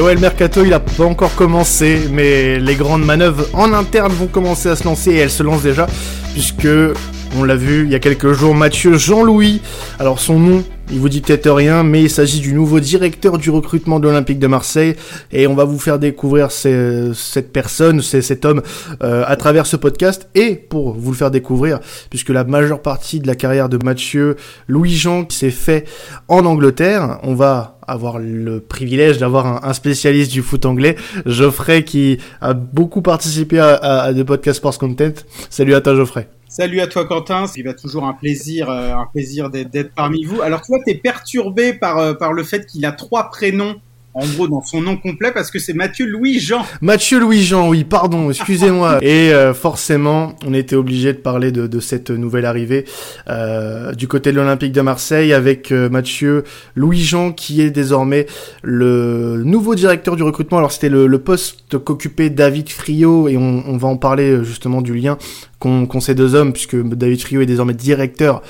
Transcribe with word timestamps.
Et 0.00 0.02
ouais, 0.02 0.14
le 0.14 0.20
mercato, 0.20 0.64
il 0.64 0.72
a 0.72 0.80
pas 0.80 1.04
encore 1.04 1.34
commencé, 1.34 2.08
mais 2.10 2.58
les 2.58 2.74
grandes 2.74 3.04
manœuvres 3.04 3.44
en 3.52 3.74
interne 3.74 4.10
vont 4.10 4.28
commencer 4.28 4.70
à 4.70 4.74
se 4.74 4.84
lancer 4.84 5.10
et 5.10 5.16
elles 5.16 5.30
se 5.30 5.42
lancent 5.42 5.60
déjà, 5.60 5.86
puisque 6.32 6.66
on 7.36 7.44
l'a 7.44 7.56
vu 7.56 7.84
il 7.84 7.90
y 7.90 7.94
a 7.94 7.98
quelques 7.98 8.32
jours, 8.32 8.54
Mathieu 8.54 8.96
Jean-Louis. 8.96 9.60
Alors 9.98 10.20
son 10.20 10.38
nom, 10.38 10.64
il 10.90 10.98
vous 10.98 11.08
dit 11.08 11.20
peut-être 11.20 11.50
rien, 11.50 11.82
mais 11.82 12.02
il 12.02 12.10
s'agit 12.10 12.40
du 12.40 12.52
nouveau 12.52 12.80
directeur 12.80 13.38
du 13.38 13.50
recrutement 13.50 14.00
de 14.00 14.08
l'Olympique 14.08 14.38
de 14.38 14.46
Marseille, 14.46 14.96
et 15.32 15.46
on 15.46 15.54
va 15.54 15.64
vous 15.64 15.78
faire 15.78 15.98
découvrir 15.98 16.50
cette 16.50 17.52
personne, 17.52 18.02
cet 18.02 18.44
homme, 18.44 18.62
euh, 19.02 19.24
à 19.26 19.36
travers 19.36 19.66
ce 19.66 19.76
podcast, 19.76 20.28
et 20.34 20.56
pour 20.56 20.94
vous 20.94 21.12
le 21.12 21.16
faire 21.16 21.30
découvrir, 21.30 21.78
puisque 22.08 22.30
la 22.30 22.44
majeure 22.44 22.82
partie 22.82 23.20
de 23.20 23.26
la 23.26 23.34
carrière 23.34 23.68
de 23.68 23.78
Mathieu 23.84 24.36
Louis-Jean 24.68 25.26
s'est 25.28 25.50
fait 25.50 25.86
en 26.28 26.44
Angleterre, 26.44 27.18
on 27.22 27.34
va 27.34 27.78
avoir 27.86 28.18
le 28.18 28.60
privilège 28.60 29.18
d'avoir 29.18 29.64
un, 29.64 29.72
spécialiste 29.72 30.30
du 30.30 30.42
foot 30.42 30.64
anglais, 30.64 30.96
Geoffrey, 31.26 31.84
qui 31.84 32.18
a 32.40 32.54
beaucoup 32.54 33.02
participé 33.02 33.58
à, 33.58 33.74
à 33.76 34.12
des 34.12 34.24
podcasts 34.24 34.58
Sports 34.58 34.78
Content. 34.78 35.12
Salut 35.48 35.74
à 35.74 35.80
toi 35.80 35.96
Geoffrey. 35.96 36.28
Salut 36.50 36.80
à 36.80 36.88
toi 36.88 37.04
Quentin, 37.04 37.44
il 37.54 37.62
va 37.62 37.74
toujours 37.74 38.04
un 38.06 38.12
plaisir, 38.12 38.68
euh, 38.68 38.92
un 38.92 39.06
plaisir 39.06 39.50
d'être 39.50 39.94
parmi 39.94 40.24
vous. 40.24 40.42
Alors 40.42 40.62
toi, 40.62 40.78
tu 40.84 40.90
es 40.90 40.96
perturbé 40.96 41.74
par, 41.74 41.98
euh, 41.98 42.12
par 42.12 42.32
le 42.32 42.42
fait 42.42 42.66
qu'il 42.66 42.84
a 42.84 42.90
trois 42.90 43.30
prénoms 43.30 43.80
en 44.14 44.26
gros 44.26 44.48
dans 44.48 44.62
son 44.62 44.80
nom 44.80 44.96
complet 44.96 45.30
parce 45.32 45.50
que 45.50 45.58
c'est 45.58 45.72
Mathieu 45.72 46.06
Louis 46.06 46.40
Jean. 46.40 46.64
Mathieu 46.80 47.20
Louis 47.20 47.42
Jean, 47.42 47.68
oui, 47.68 47.84
pardon, 47.84 48.30
excusez-moi. 48.30 48.98
Et 49.02 49.32
euh, 49.32 49.54
forcément, 49.54 50.34
on 50.46 50.52
était 50.52 50.76
obligé 50.76 51.12
de 51.12 51.18
parler 51.18 51.52
de, 51.52 51.66
de 51.66 51.80
cette 51.80 52.10
nouvelle 52.10 52.44
arrivée 52.44 52.84
euh, 53.28 53.92
du 53.92 54.08
côté 54.08 54.32
de 54.32 54.36
l'Olympique 54.36 54.72
de 54.72 54.80
Marseille 54.80 55.32
avec 55.32 55.70
euh, 55.70 55.88
Mathieu 55.88 56.44
Louis 56.74 57.00
Jean 57.00 57.32
qui 57.32 57.60
est 57.60 57.70
désormais 57.70 58.26
le 58.62 59.42
nouveau 59.44 59.74
directeur 59.74 60.16
du 60.16 60.22
recrutement. 60.22 60.58
Alors 60.58 60.72
c'était 60.72 60.88
le, 60.88 61.06
le, 61.06 61.18
poste 61.20 61.78
qu'occupait 61.78 62.30
David 62.30 62.70
Friot 62.70 63.28
et 63.28 63.36
on, 63.36 63.62
on, 63.66 63.76
va 63.76 63.88
en 63.88 63.96
parler 63.96 64.42
justement 64.42 64.80
du 64.80 64.94
lien 64.94 65.18
qu'ont 65.58 66.00
ces 66.00 66.14
deux 66.14 66.34
hommes 66.34 66.52
puisque 66.52 66.76
David 66.76 67.20
Friot 67.20 67.42
est 67.42 67.46
désormais 67.46 67.74
directeur 67.74 68.42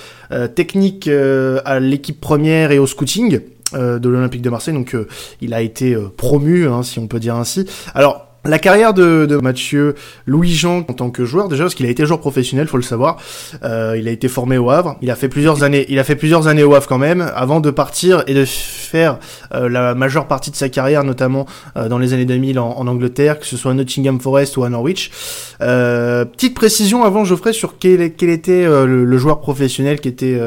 technique 0.55 1.08
à 1.08 1.80
l'équipe 1.80 2.20
première 2.20 2.70
et 2.70 2.78
au 2.78 2.86
scouting. 2.86 3.41
Euh, 3.74 3.98
de 4.00 4.08
l'Olympique 4.08 4.42
de 4.42 4.50
Marseille, 4.50 4.74
donc 4.74 4.94
euh, 4.94 5.06
il 5.40 5.54
a 5.54 5.60
été 5.60 5.94
euh, 5.94 6.08
promu, 6.16 6.66
hein, 6.66 6.82
si 6.82 6.98
on 6.98 7.06
peut 7.06 7.20
dire 7.20 7.36
ainsi. 7.36 7.66
Alors 7.94 8.27
la 8.44 8.58
carrière 8.58 8.94
de, 8.94 9.38
Mathieu 9.40 9.94
Louis-Jean 10.27 10.78
en 10.78 10.92
tant 10.94 11.10
que 11.10 11.24
joueur, 11.27 11.48
déjà 11.48 11.64
parce 11.64 11.74
qu'il 11.74 11.84
a 11.86 11.90
été 11.90 12.06
joueur 12.06 12.20
professionnel, 12.20 12.66
faut 12.66 12.78
le 12.78 12.82
savoir. 12.82 13.18
Il 13.62 14.08
a 14.08 14.10
été 14.10 14.28
formé 14.28 14.56
au 14.56 14.70
Havre. 14.70 14.96
Il 15.02 15.10
a 15.10 15.14
fait 15.14 15.28
plusieurs 15.28 15.62
années. 15.62 15.84
Il 15.90 15.98
a 15.98 16.04
fait 16.04 16.16
plusieurs 16.16 16.48
années 16.48 16.64
au 16.64 16.74
Havre 16.74 16.86
quand 16.86 16.96
même, 16.96 17.30
avant 17.34 17.60
de 17.60 17.70
partir 17.70 18.24
et 18.27 18.32
de 18.32 18.46
faire 18.46 19.18
la 19.52 19.94
majeure 19.94 20.27
partie 20.27 20.50
de 20.50 20.56
sa 20.56 20.70
carrière, 20.70 21.05
notamment 21.05 21.44
dans 21.77 21.98
les 21.98 22.14
années 22.14 22.24
2000 22.24 22.58
en, 22.58 22.86
Angleterre, 22.86 23.38
que 23.38 23.44
ce 23.44 23.58
soit 23.58 23.72
à 23.72 23.74
Nottingham 23.74 24.18
Forest 24.18 24.56
ou 24.56 24.64
à 24.64 24.70
Norwich. 24.70 25.10
petite 25.58 26.55
précision 26.55 27.05
avant 27.05 27.27
Geoffrey 27.27 27.52
sur 27.52 27.77
quel, 27.78 28.14
quel 28.14 28.30
était 28.30 28.64
le, 28.64 29.18
joueur 29.18 29.40
professionnel 29.40 30.00
qui 30.00 30.08
était 30.08 30.40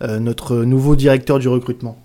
notre 0.00 0.56
nouveau 0.64 0.96
directeur 0.96 1.38
du 1.38 1.48
recrutement. 1.48 2.03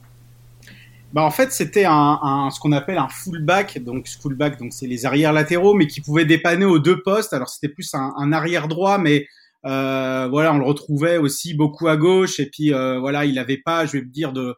Bah 1.12 1.24
en 1.24 1.32
fait 1.32 1.52
c'était 1.52 1.86
un, 1.86 2.20
un, 2.22 2.52
ce 2.52 2.60
qu'on 2.60 2.72
appelle 2.72 2.98
un 2.98 3.10
fullback. 3.10 3.84
Donc 3.84 4.08
fullback 4.22 4.60
donc 4.60 4.74
c'est 4.74 4.88
les 4.88 5.06
arrières 5.06 5.34
latéraux 5.34 5.74
mais 5.74 5.88
qui 5.88 6.02
pouvait 6.02 6.26
dépanner 6.26 6.66
aux 6.66 6.80
deux 6.80 7.02
postes. 7.02 7.34
Alors 7.34 7.50
c'était 7.50 7.74
plus 7.74 7.94
un, 7.94 8.32
arrière 8.32 8.67
droit 8.67 8.98
mais 9.00 9.28
euh, 9.66 10.28
voilà 10.30 10.54
on 10.54 10.60
le 10.60 10.66
retrouvait 10.66 11.17
aussi 11.17 11.56
beaucoup 11.56 11.88
à 11.88 11.98
gauche. 11.98 12.39
Et 12.39 12.48
puis 12.48 12.73
euh, 12.73 13.00
voilà 13.00 13.26
il 13.26 13.39
avait 13.39 13.58
pas 13.58 13.86
je 13.86 13.94
vais 13.94 14.02
dire 14.06 14.33
de 14.33 14.56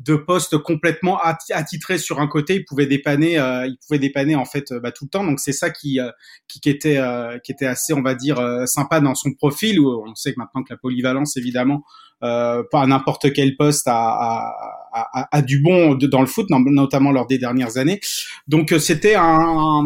de 0.00 0.16
poste 0.16 0.56
complètement 0.58 1.18
attitré 1.50 1.98
sur 1.98 2.20
un 2.20 2.26
côté, 2.26 2.56
il 2.56 2.64
pouvait 2.64 2.86
dépanner, 2.86 3.38
euh, 3.38 3.66
il 3.66 3.76
pouvait 3.86 3.98
dépanner 3.98 4.34
en 4.34 4.46
fait 4.46 4.72
bah, 4.82 4.92
tout 4.92 5.04
le 5.04 5.10
temps. 5.10 5.24
Donc 5.24 5.40
c'est 5.40 5.52
ça 5.52 5.70
qui, 5.70 6.00
euh, 6.00 6.10
qui, 6.48 6.68
était 6.70 6.96
euh, 6.96 7.38
qui 7.38 7.52
était 7.52 7.66
assez, 7.66 7.92
on 7.92 8.00
va 8.00 8.14
dire, 8.14 8.38
euh, 8.38 8.64
sympa 8.64 9.00
dans 9.00 9.14
son 9.14 9.32
profil. 9.32 9.78
Où 9.78 10.02
on 10.06 10.14
sait 10.14 10.32
que 10.32 10.38
maintenant 10.38 10.62
que 10.62 10.72
la 10.72 10.78
polyvalence, 10.78 11.36
évidemment, 11.36 11.84
pas 12.20 12.64
à 12.72 12.86
n'importe 12.86 13.32
quel 13.32 13.56
poste 13.56 13.88
a, 13.88 14.52
a, 14.92 15.28
a, 15.30 15.42
du 15.42 15.60
bon 15.60 15.94
dans 15.94 16.20
le 16.20 16.26
foot, 16.26 16.46
notamment 16.50 17.12
lors 17.12 17.26
des 17.26 17.38
dernières 17.38 17.76
années. 17.76 18.00
Donc 18.48 18.74
c'était 18.78 19.14
un, 19.16 19.84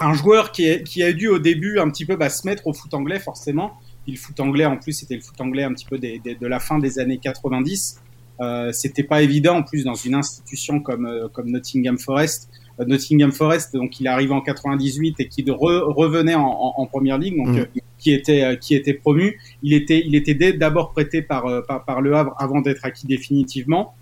un, 0.00 0.14
joueur 0.14 0.52
qui, 0.52 0.82
qui 0.84 1.02
a 1.02 1.12
dû 1.12 1.28
au 1.28 1.38
début 1.38 1.78
un 1.78 1.90
petit 1.90 2.04
peu 2.04 2.16
bah, 2.16 2.30
se 2.30 2.46
mettre 2.46 2.66
au 2.66 2.72
foot 2.72 2.94
anglais 2.94 3.18
forcément. 3.18 3.72
Et 4.06 4.12
le 4.12 4.16
foot 4.16 4.38
anglais 4.38 4.66
en 4.66 4.76
plus 4.76 4.92
c'était 4.92 5.16
le 5.16 5.20
foot 5.20 5.40
anglais 5.40 5.64
un 5.64 5.72
petit 5.72 5.86
peu 5.86 5.98
des, 5.98 6.20
des, 6.20 6.34
de 6.36 6.46
la 6.46 6.60
fin 6.60 6.78
des 6.78 6.98
années 7.00 7.18
90. 7.18 8.00
Euh, 8.40 8.72
c'était 8.72 9.04
pas 9.04 9.22
évident 9.22 9.58
en 9.58 9.62
plus 9.62 9.84
dans 9.84 9.94
une 9.94 10.14
institution 10.14 10.80
comme 10.80 11.06
euh, 11.06 11.28
comme 11.28 11.50
Nottingham 11.50 11.98
Forest. 11.98 12.50
Euh, 12.80 12.84
Nottingham 12.84 13.30
Forest, 13.30 13.74
donc 13.74 14.00
il 14.00 14.08
arrive 14.08 14.32
en 14.32 14.40
98 14.40 15.20
et 15.20 15.28
qui 15.28 15.44
revenait 15.48 16.34
en, 16.34 16.42
en, 16.42 16.74
en, 16.76 16.86
première 16.86 17.18
ligue, 17.18 17.36
donc 17.36 17.56
mm. 17.56 17.66
qui 17.98 18.12
était 18.12 18.58
qui 18.60 18.74
était 18.74 18.94
promu. 18.94 19.38
Il 19.62 19.72
était 19.72 20.02
il 20.04 20.14
était 20.16 20.52
d'abord 20.52 20.92
prêté 20.92 21.22
par, 21.22 21.44
par, 21.66 21.84
par 21.84 22.00
le 22.00 22.14
Havre 22.16 22.34
avant 22.38 22.60
d'être 22.60 22.84
acquis 22.84 23.06
définitivement. 23.06 23.94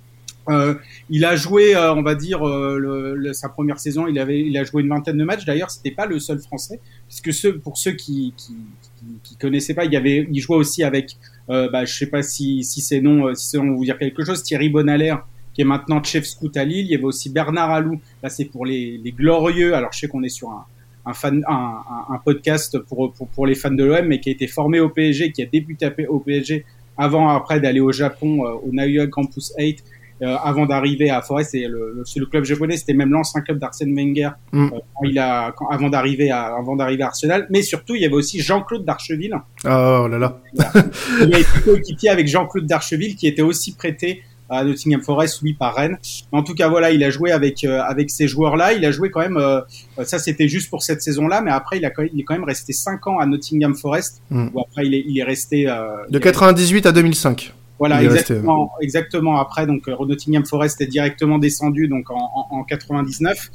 Euh, 0.48 0.74
il 1.08 1.24
a 1.24 1.36
joué, 1.36 1.76
euh, 1.76 1.94
on 1.94 2.02
va 2.02 2.14
dire, 2.14 2.46
euh, 2.46 3.14
le, 3.16 3.32
sa 3.32 3.48
première 3.48 3.78
saison, 3.78 4.06
il 4.06 4.18
avait, 4.18 4.40
il 4.40 4.56
a 4.56 4.64
joué 4.64 4.82
une 4.82 4.88
vingtaine 4.88 5.16
de 5.16 5.24
matchs. 5.24 5.44
D'ailleurs, 5.44 5.70
c'était 5.70 5.92
pas 5.92 6.06
le 6.06 6.18
seul 6.18 6.40
Français, 6.40 6.80
puisque 7.08 7.32
ceux, 7.32 7.58
pour 7.58 7.78
ceux 7.78 7.92
qui, 7.92 8.34
qui, 8.36 8.56
qui, 8.98 9.06
qui 9.22 9.36
connaissaient 9.36 9.74
pas, 9.74 9.84
il 9.84 9.92
y 9.92 9.96
avait, 9.96 10.28
il 10.30 10.40
jouait 10.40 10.56
aussi 10.56 10.82
avec 10.82 11.16
euh, 11.50 11.68
bah, 11.70 11.86
sais 11.86 12.06
pas 12.06 12.22
si, 12.22 12.64
si 12.64 12.80
ces 12.80 13.00
noms, 13.00 13.28
euh, 13.28 13.34
si 13.34 13.56
vous 13.56 13.84
dire 13.84 13.98
quelque 13.98 14.24
chose. 14.24 14.42
Thierry 14.42 14.68
Bonaler, 14.68 15.14
qui 15.54 15.62
est 15.62 15.64
maintenant 15.64 16.02
chef 16.02 16.24
scout 16.24 16.56
à 16.56 16.64
Lille. 16.64 16.86
Il 16.86 16.92
y 16.92 16.94
avait 16.94 17.04
aussi 17.04 17.30
Bernard 17.30 17.70
Alou. 17.70 18.00
Là, 18.22 18.28
c'est 18.28 18.46
pour 18.46 18.64
les, 18.64 19.00
glorieux. 19.16 19.74
Alors, 19.74 19.92
je 19.92 20.00
sais 20.00 20.08
qu'on 20.08 20.22
est 20.22 20.28
sur 20.28 20.50
un, 20.50 20.64
un, 21.06 21.12
fan, 21.12 21.42
un, 21.48 22.18
podcast 22.24 22.78
pour, 22.78 23.12
pour, 23.12 23.46
les 23.46 23.54
fans 23.54 23.70
de 23.70 23.84
l'OM, 23.84 24.06
mais 24.06 24.20
qui 24.20 24.28
a 24.28 24.32
été 24.32 24.46
formé 24.46 24.80
au 24.80 24.88
PSG, 24.88 25.32
qui 25.32 25.42
a 25.42 25.46
débuté 25.46 25.90
au 26.08 26.20
PSG 26.20 26.64
avant, 26.96 27.28
après 27.28 27.60
d'aller 27.60 27.80
au 27.80 27.92
Japon, 27.92 28.44
euh, 28.46 28.52
au 28.62 28.72
Naoya 28.72 29.06
Campus 29.06 29.52
8 29.58 29.80
euh, 29.80 29.82
avant 30.22 30.66
d'arriver 30.66 31.10
à 31.10 31.20
Forest, 31.22 31.50
c'est 31.52 31.66
le, 31.66 32.04
le, 32.16 32.26
club 32.26 32.44
japonais, 32.44 32.76
c'était 32.76 32.94
même 32.94 33.10
l'ancien 33.10 33.40
club 33.40 33.58
d'Arsène 33.58 33.94
Wenger 33.94 34.30
mm. 34.52 34.66
euh, 34.66 34.68
quand 34.70 35.04
il 35.04 35.18
a, 35.18 35.52
quand, 35.52 35.68
avant 35.68 35.88
d'arriver 35.88 36.30
à, 36.30 36.54
avant 36.56 36.76
d'arriver 36.76 37.02
à 37.02 37.08
Arsenal. 37.08 37.46
Mais 37.50 37.62
surtout, 37.62 37.94
il 37.94 38.02
y 38.02 38.04
avait 38.04 38.14
aussi 38.14 38.40
Jean-Claude 38.40 38.84
Darcheville. 38.84 39.36
Oh 39.64 40.06
là 40.08 40.18
là. 40.18 40.40
il 41.22 41.34
a 41.34 41.38
été 41.38 41.60
coéquipier 41.64 42.10
avec 42.10 42.28
Jean-Claude 42.28 42.66
Darcheville, 42.66 43.16
qui 43.16 43.26
était 43.26 43.42
aussi 43.42 43.74
prêté 43.74 44.22
à 44.48 44.64
Nottingham 44.64 45.00
Forest, 45.00 45.40
lui 45.42 45.54
par 45.54 45.74
Rennes. 45.74 45.98
En 46.30 46.42
tout 46.42 46.54
cas, 46.54 46.68
voilà, 46.68 46.90
il 46.90 47.02
a 47.02 47.10
joué 47.10 47.32
avec 47.32 47.64
euh, 47.64 47.80
avec 47.80 48.10
ces 48.10 48.28
joueurs-là. 48.28 48.74
Il 48.74 48.84
a 48.84 48.90
joué 48.90 49.10
quand 49.10 49.20
même. 49.20 49.38
Euh, 49.38 49.60
ça, 50.04 50.18
c'était 50.18 50.46
juste 50.46 50.68
pour 50.68 50.82
cette 50.82 51.02
saison-là, 51.02 51.40
mais 51.40 51.50
après, 51.50 51.78
il 51.78 51.84
a 51.86 51.90
il 52.12 52.20
est 52.20 52.24
quand 52.24 52.34
même 52.34 52.44
resté 52.44 52.72
5 52.72 53.06
ans 53.06 53.18
à 53.18 53.26
Nottingham 53.26 53.74
Forest. 53.74 54.20
Mm. 54.30 54.48
Où 54.52 54.60
après, 54.60 54.86
il 54.86 54.94
est 54.94 55.04
il 55.06 55.18
est 55.18 55.24
resté. 55.24 55.64
de 56.10 56.18
98 56.18 56.86
à 56.86 56.92
2005. 56.92 57.54
Voilà, 57.82 58.00
exactement, 58.00 58.70
exactement. 58.80 59.40
Après, 59.40 59.66
donc 59.66 59.88
euh, 59.88 59.96
Nottingham 60.06 60.46
Forest 60.46 60.80
est 60.80 60.86
directement 60.86 61.38
descendu 61.38 61.88
donc 61.88 62.12
en, 62.12 62.30
en, 62.32 62.58
en 62.58 62.62
99 62.62 63.48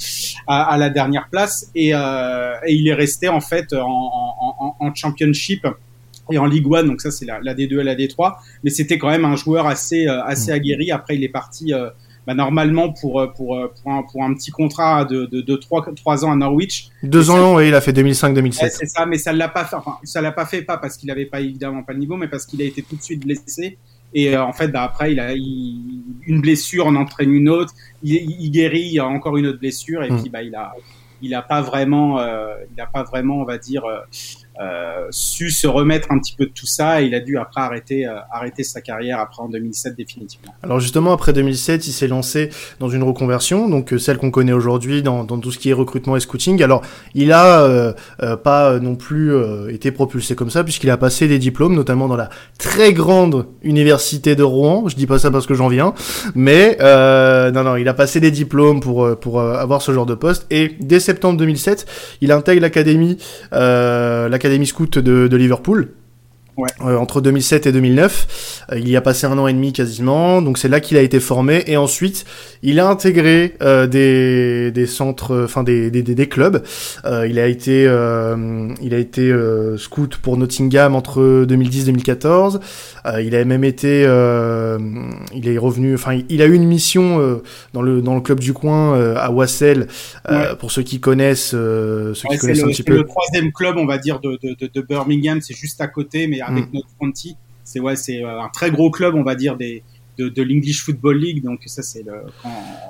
à, 0.48 0.64
à, 0.64 0.78
la 0.78 0.90
dernière 0.90 1.30
place 1.32 1.72
et, 1.74 1.92
euh, 1.94 2.54
et, 2.68 2.74
il 2.74 2.90
est 2.90 2.94
resté 2.94 3.30
en 3.30 3.40
fait 3.40 3.72
en, 3.72 4.76
en 4.78 4.94
Championship 4.94 5.66
et 6.30 6.38
en 6.38 6.46
Ligue 6.46 6.68
1, 6.76 6.84
donc 6.84 7.00
ça 7.00 7.10
c'est 7.10 7.24
la, 7.24 7.40
la, 7.42 7.56
D2 7.56 7.80
et 7.80 7.84
la 7.86 7.96
D3, 7.96 8.36
mais 8.66 8.70
c'était 8.70 8.98
quand 8.98 9.08
même 9.08 9.24
un 9.24 9.38
joueur 9.38 9.66
assez 9.66 10.10
euh, 10.10 10.22
assez 10.26 10.52
aguerri. 10.52 10.92
Après, 10.92 11.16
il 11.16 11.24
est 11.24 11.30
parti 11.30 11.74
euh, 11.74 11.90
bah, 12.26 12.34
normalement 12.34 12.92
pour 12.92 13.26
pour 13.34 13.58
pour 13.82 13.94
un, 13.94 14.04
pour 14.04 14.26
un 14.26 14.34
petit 14.34 14.52
contrat 14.52 15.06
de 15.06 15.26
de, 15.28 15.40
de 15.40 15.56
3, 15.56 15.86
3 15.96 16.26
ans 16.26 16.34
à 16.34 16.36
Norwich. 16.36 16.90
Deux 17.02 17.30
ans, 17.30 17.56
oui, 17.56 17.70
il 17.70 17.76
a 17.76 17.80
fait 17.80 17.94
2005-2007. 17.94 18.72
c'est 18.72 18.88
ça, 18.88 19.06
mais 19.06 19.20
ça 19.20 19.32
l'a 19.32 19.48
pas 19.48 19.64
fait. 19.64 19.78
Enfin, 19.78 20.00
ça 20.04 20.20
l'a 20.20 20.34
pas 20.34 20.46
fait 20.46 20.64
pas 20.64 20.78
parce 20.78 20.98
qu'il 20.98 21.10
avait 21.12 21.28
pas 21.28 21.40
évidemment 21.40 21.84
pas 21.84 21.94
le 21.94 22.00
niveau, 22.00 22.18
mais 22.18 22.28
parce 22.28 22.46
qu'il 22.46 22.62
a 22.62 22.66
été 22.66 22.82
tout 22.82 22.98
de 22.98 23.02
suite 23.02 23.24
blessé 23.24 23.78
et 24.18 24.36
euh, 24.36 24.44
en 24.44 24.52
fait, 24.52 24.70
bah, 24.70 24.82
après, 24.82 25.12
il 25.12 25.20
a 25.20 25.32
une 25.36 26.42
blessure 26.42 26.88
en 26.88 26.96
entraîne 26.96 27.32
une 27.32 27.50
autre. 27.50 27.72
Il, 28.02 28.16
il 28.16 28.50
guérit, 28.50 28.90
il 28.94 29.00
a 29.00 29.06
encore 29.06 29.38
une 29.38 29.46
autre 29.46 29.60
blessure, 29.60 30.04
et 30.04 30.10
mm. 30.10 30.20
puis 30.20 30.30
bah, 30.32 30.42
il 30.42 30.56
a, 30.56 30.74
il 31.22 31.36
a 31.36 31.44
pas 31.44 31.62
vraiment, 31.62 32.20
euh, 32.20 32.56
il 32.76 32.82
a 32.82 32.88
pas 32.88 33.04
vraiment, 33.04 33.36
on 33.36 33.44
va 33.44 33.60
dire, 33.60 33.86
euh, 33.86 34.00
su 35.10 35.52
se 35.52 35.68
remettre 35.68 36.12
un 36.12 36.20
petit 36.20 36.36
peu 36.36 36.46
de 36.46 36.52
tout 36.52 36.66
ça 36.66 37.02
et 37.02 37.06
il 37.06 37.16
a 37.16 37.20
dû 37.20 37.38
après 37.38 37.62
arrêter, 37.62 38.08
euh, 38.08 38.16
arrêter 38.32 38.64
sa 38.64 38.82
carrière 38.82 39.20
après 39.20 39.44
en 39.44 39.50
2007 39.50 39.96
définitivement. 39.96 40.54
Alors 40.64 40.80
justement 40.80 41.14
après 41.14 41.34
2007 41.34 41.88
il 41.88 41.92
s'est 41.92 42.08
lancé 42.08 42.50
dans 42.80 42.90
une 42.90 43.04
reconversion 43.04 43.70
donc 43.70 43.94
euh, 43.94 43.98
celle 43.98 44.18
qu'on 44.18 44.32
connaît 44.32 44.54
aujourd'hui 44.54 45.02
dans, 45.02 45.24
dans, 45.24 45.38
tout 45.38 45.52
ce 45.52 45.60
qui 45.60 45.70
est 45.70 45.74
recrutement 45.74 46.18
et 46.18 46.20
scouting. 46.20 46.62
Alors 46.64 46.82
il 47.14 47.32
a 47.32 47.62
euh, 47.62 47.94
euh, 48.22 48.36
pas 48.36 48.80
non 48.80 48.96
plus 48.96 49.34
été 49.70 49.92
propulsé 49.92 50.36
comme 50.36 50.50
ça 50.50 50.64
puisqu'il 50.64 50.90
a 50.90 50.98
passé 50.98 51.28
des 51.28 51.40
diplômes 51.40 51.76
notamment 51.76 52.08
dans 52.08 52.16
la 52.16 52.30
très 52.58 52.94
grande 52.94 53.48
université 53.62 54.36
de 54.36 54.44
Rouen. 54.44 54.88
Je 54.88 54.96
dis 54.96 55.08
pas 55.08 55.20
ça 55.20 55.32
parce 55.32 55.46
que 55.46 55.54
j'en 55.54 55.68
viens 55.68 55.94
mais 56.36 56.78
non 56.80 57.64
non 57.64 57.76
il 57.76 57.88
a 57.88 57.94
passé 57.94 58.20
des 58.20 58.32
diplômes 58.32 58.80
pour 58.80 59.18
pour 59.20 59.42
avoir 59.42 59.82
ce 59.82 59.92
genre 59.92 60.06
de 60.06 60.16
poste 60.16 60.46
et 60.50 60.76
dès 60.80 61.00
septembre 61.00 61.38
2007 61.38 61.86
il 62.22 62.32
intègre 62.32 62.62
l'académie 62.62 63.18
l'académie 63.52 64.47
l'académie 64.48 64.68
scout 64.68 64.98
de, 64.98 65.28
de 65.28 65.38
Liverpool 65.38 65.94
euh, 66.82 66.98
entre 66.98 67.22
2007 67.22 67.68
et 67.68 67.72
2009. 67.72 68.66
Euh, 68.72 68.80
il 68.80 68.90
y 68.90 68.96
a 68.96 69.02
passé 69.02 69.28
un 69.28 69.38
an 69.38 69.48
et 69.48 69.54
demi 69.54 69.74
quasiment, 69.74 70.42
donc 70.42 70.58
c'est 70.58 70.68
là 70.68 70.80
qu'il 70.80 70.98
a 70.98 71.02
été 71.02 71.20
formé 71.20 71.64
et 71.68 71.78
ensuite 71.78 72.26
il 72.64 72.80
a 72.80 72.90
intégré 72.90 73.54
euh, 73.62 73.86
des, 73.86 74.72
des 74.72 74.88
centres, 74.88 75.44
enfin 75.44 75.62
des, 75.62 75.92
des, 75.92 76.02
des, 76.02 76.28
clubs. 76.28 76.64
il 77.06 77.38
a 77.38 77.46
été 77.46 77.84
il 78.82 78.94
a 78.94 78.98
été 78.98 79.32
scout 79.78 80.18
pour 80.18 80.38
Nottingham 80.38 80.96
entre 80.96 81.46
2010 81.46 81.86
2014. 81.86 82.60
il 83.22 83.36
a 83.36 83.46
même 83.46 83.64
été 83.64 84.02
il 84.02 85.48
est 85.48 85.58
revenu, 85.60 85.94
enfin 85.94 86.20
il 86.28 86.42
a 86.42 86.46
eu 86.46 86.54
une 86.54 86.68
mission 86.68 87.40
dans 87.74 87.82
le 87.84 88.02
dans 88.02 88.16
le 88.16 88.22
club 88.22 88.40
du 88.40 88.54
coin 88.54 89.16
à 89.16 89.30
Wassel 89.30 89.88
pour 90.60 90.72
ceux 90.72 90.84
qui 90.84 91.00
connaissent 91.00 91.52
ceux 91.52 92.14
qui 92.32 92.38
connaissent 92.38 92.64
un 92.64 92.68
petit 92.68 92.84
peu. 92.84 92.96
le 92.96 93.04
troisième 93.04 93.52
club 93.52 93.78
on 93.78 93.86
va 93.86 94.00
dire 94.00 94.20
de, 94.20 94.40
de, 94.42 94.70
de 94.74 94.82
Birmingham, 94.82 95.40
c'est 95.42 95.56
juste 95.56 95.80
à 95.82 95.88
côté 95.88 96.28
mais 96.28 96.42
avec 96.48 96.66
mm. 96.66 96.76
notre 96.76 96.90
County. 97.00 97.36
C'est 97.64 97.80
ouais, 97.80 97.96
c'est 97.96 98.24
euh, 98.24 98.42
un 98.42 98.50
très 98.50 98.72
gros 98.72 98.90
club, 98.92 99.16
on 99.16 99.24
va 99.24 99.36
dire 99.36 99.58
des 99.58 99.84
de, 100.18 100.30
de 100.30 100.42
l'English 100.42 100.84
Football 100.84 101.20
League. 101.20 101.44
Donc 101.44 101.62
ça 101.66 101.84
c'est 101.84 102.04
le 102.04 102.24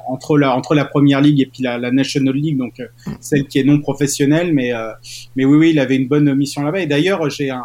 entre 0.07 0.37
la 0.37 0.55
entre 0.55 0.75
la 0.75 0.85
première 0.85 1.21
ligue 1.21 1.41
et 1.41 1.45
puis 1.45 1.63
la, 1.63 1.77
la 1.77 1.91
National 1.91 2.35
League, 2.35 2.57
donc 2.57 2.79
euh, 2.79 2.87
mm. 3.05 3.11
celle 3.19 3.47
qui 3.47 3.59
est 3.59 3.63
non 3.63 3.79
professionnelle. 3.79 4.53
Mais 4.53 4.73
euh, 4.73 4.91
mais 5.35 5.45
oui 5.45 5.57
oui, 5.57 5.69
il 5.71 5.79
avait 5.79 5.95
une 5.95 6.07
bonne 6.07 6.33
mission 6.35 6.61
là-bas. 6.63 6.81
Et 6.81 6.87
d'ailleurs 6.87 7.29
j'ai 7.29 7.49
un 7.49 7.63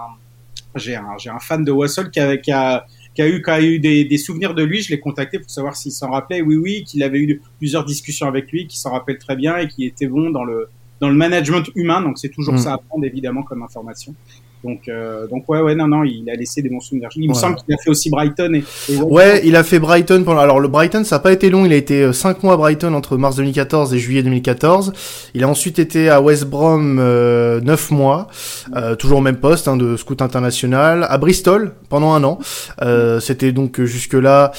j'ai 0.76 0.96
un 0.96 1.16
j'ai 1.18 1.30
un 1.30 1.38
fan 1.38 1.64
de 1.64 1.70
Wassel 1.70 2.10
qui 2.10 2.20
a, 2.20 2.36
qui 2.36 2.50
a 2.50 2.86
qui 3.14 3.20
a 3.20 3.28
eu, 3.28 3.42
qui 3.42 3.50
a 3.50 3.60
eu 3.60 3.78
des, 3.78 4.06
des, 4.06 4.16
souvenirs 4.16 4.54
de 4.54 4.62
lui. 4.62 4.80
Je 4.80 4.90
l'ai 4.90 4.98
contacté 4.98 5.38
pour 5.38 5.50
savoir 5.50 5.76
s'il 5.76 5.92
s'en 5.92 6.10
rappelait. 6.10 6.40
Oui, 6.40 6.56
oui, 6.56 6.82
qu'il 6.84 7.02
avait 7.02 7.18
eu 7.18 7.42
plusieurs 7.58 7.84
discussions 7.84 8.26
avec 8.26 8.50
lui, 8.50 8.66
qu'il 8.66 8.78
s'en 8.78 8.90
rappelle 8.90 9.18
très 9.18 9.36
bien 9.36 9.58
et 9.58 9.68
qui 9.68 9.84
était 9.84 10.06
bon 10.06 10.30
dans 10.30 10.44
le 10.44 10.68
dans 11.00 11.08
le 11.08 11.14
management 11.14 11.64
humain. 11.74 12.00
Donc 12.00 12.18
c'est 12.18 12.30
toujours 12.30 12.54
mm. 12.54 12.58
ça 12.58 12.72
à 12.74 12.78
prendre 12.78 13.04
évidemment 13.04 13.42
comme 13.42 13.62
information. 13.62 14.14
Donc, 14.64 14.88
euh, 14.88 15.26
donc 15.26 15.48
ouais, 15.48 15.60
ouais, 15.60 15.74
non, 15.74 15.88
non, 15.88 16.04
il 16.04 16.28
a 16.30 16.34
laissé 16.34 16.62
des 16.62 16.68
bons 16.68 16.80
souvenirs. 16.80 17.08
Il 17.16 17.28
me 17.28 17.34
semble 17.34 17.56
qu'il 17.56 17.74
a 17.74 17.78
fait 17.78 17.90
aussi 17.90 18.10
Brighton. 18.10 18.52
Et, 18.54 18.96
ouais, 18.96 19.40
il 19.44 19.56
a 19.56 19.64
fait 19.64 19.78
Brighton 19.78 20.22
pendant. 20.24 20.40
Alors 20.40 20.60
le 20.60 20.68
Brighton, 20.68 21.04
ça 21.04 21.16
n'a 21.16 21.20
pas 21.20 21.32
été 21.32 21.50
long. 21.50 21.64
Il 21.64 21.72
a 21.72 21.76
été 21.76 22.12
5 22.12 22.36
euh, 22.36 22.40
mois 22.42 22.54
à 22.54 22.56
Brighton 22.56 22.94
entre 22.94 23.16
mars 23.16 23.36
2014 23.36 23.92
et 23.94 23.98
juillet 23.98 24.22
2014. 24.22 24.92
Il 25.34 25.42
a 25.42 25.48
ensuite 25.48 25.78
été 25.78 26.08
à 26.08 26.20
West 26.20 26.44
Brom 26.44 26.98
euh, 27.00 27.60
9 27.60 27.90
mois, 27.90 28.28
euh, 28.76 28.94
toujours 28.94 29.18
au 29.18 29.22
même 29.22 29.36
poste 29.36 29.66
hein, 29.66 29.76
de 29.76 29.96
scout 29.96 30.22
international, 30.22 31.06
à 31.08 31.18
Bristol 31.18 31.72
pendant 31.88 32.12
un 32.12 32.22
an. 32.22 32.38
Euh, 32.82 33.18
C'était 33.20 33.52
donc 33.52 33.80
jusque 33.82 34.14
là 34.14 34.52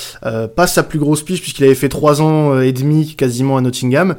pas 0.55 0.67
sa 0.67 0.83
plus 0.83 0.99
grosse 0.99 1.23
piste 1.23 1.41
puisqu'il 1.41 1.65
avait 1.65 1.75
fait 1.75 1.89
3 1.89 2.21
ans 2.21 2.59
et 2.59 2.71
demi 2.71 3.15
quasiment 3.15 3.57
à 3.57 3.61
Nottingham. 3.61 4.15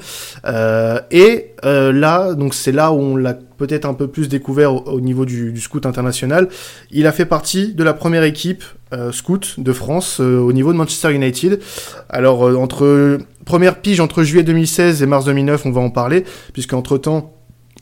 et 1.11 1.54
là, 1.65 2.35
donc 2.35 2.55
c'est 2.55 2.73
là 2.73 2.93
où 2.93 2.97
on 2.97 3.17
l'a 3.17 3.35
peut-être 3.35 3.87
un 3.87 3.95
peu 3.95 4.09
plus 4.09 4.29
découvert 4.29 4.87
au, 4.87 5.01
niveau 5.01 5.25
du, 5.25 5.59
scout 5.61 5.87
international. 5.87 6.49
Il 6.91 7.07
a 7.07 7.13
fait 7.13 7.27
partie 7.27 7.73
de 7.73 7.83
la 7.83 7.95
première 7.95 8.25
équipe 8.25 8.65
euh, 8.93 9.13
scout 9.13 9.55
de 9.59 9.73
France 9.73 10.21
euh, 10.21 10.39
au 10.39 10.53
niveau 10.53 10.73
de 10.73 10.79
Manchester 10.79 11.13
United. 11.13 11.61
Alors 12.09 12.47
euh, 12.47 12.57
entre 12.57 13.19
première 13.45 13.81
pige 13.81 14.01
entre 14.01 14.23
juillet 14.23 14.45
2016 14.45 15.03
et 15.03 15.07
mars 15.07 15.25
2009, 15.25 15.67
on 15.67 15.71
va 15.71 15.81
en 15.81 15.91
parler, 15.91 16.25
puisqu'entre 16.53 16.99
temps 16.99 17.33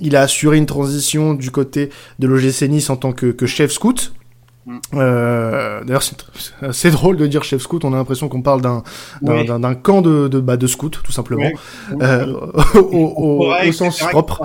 il 0.00 0.16
a 0.16 0.22
assuré 0.22 0.56
une 0.56 0.66
transition 0.66 1.34
du 1.34 1.50
côté 1.50 1.90
de 2.18 2.26
l'OGC 2.26 2.62
Nice 2.68 2.90
en 2.90 2.96
tant 2.96 3.12
que 3.12 3.46
chef 3.46 3.70
scout. 3.70 4.12
Mm. 4.66 4.78
Euh, 4.94 5.84
D'ailleurs, 5.84 6.02
c'est 6.72 6.90
drôle 6.90 7.16
de 7.16 7.26
dire 7.26 7.42
chef 7.42 7.62
scout. 7.62 7.84
On 7.84 7.92
a 7.92 7.96
l'impression 7.96 8.28
qu'on 8.28 8.42
parle 8.42 8.60
d'un 8.60 8.82
d'un 9.20 9.74
camp 9.74 10.02
de 10.02 10.28
de, 10.28 10.40
bah, 10.40 10.56
de 10.56 10.66
scout, 10.66 11.00
tout 11.02 11.12
simplement, 11.12 11.50
euh, 12.00 12.32
au, 12.74 13.46
au, 13.46 13.72
sens 13.72 13.98
propre. 13.98 14.42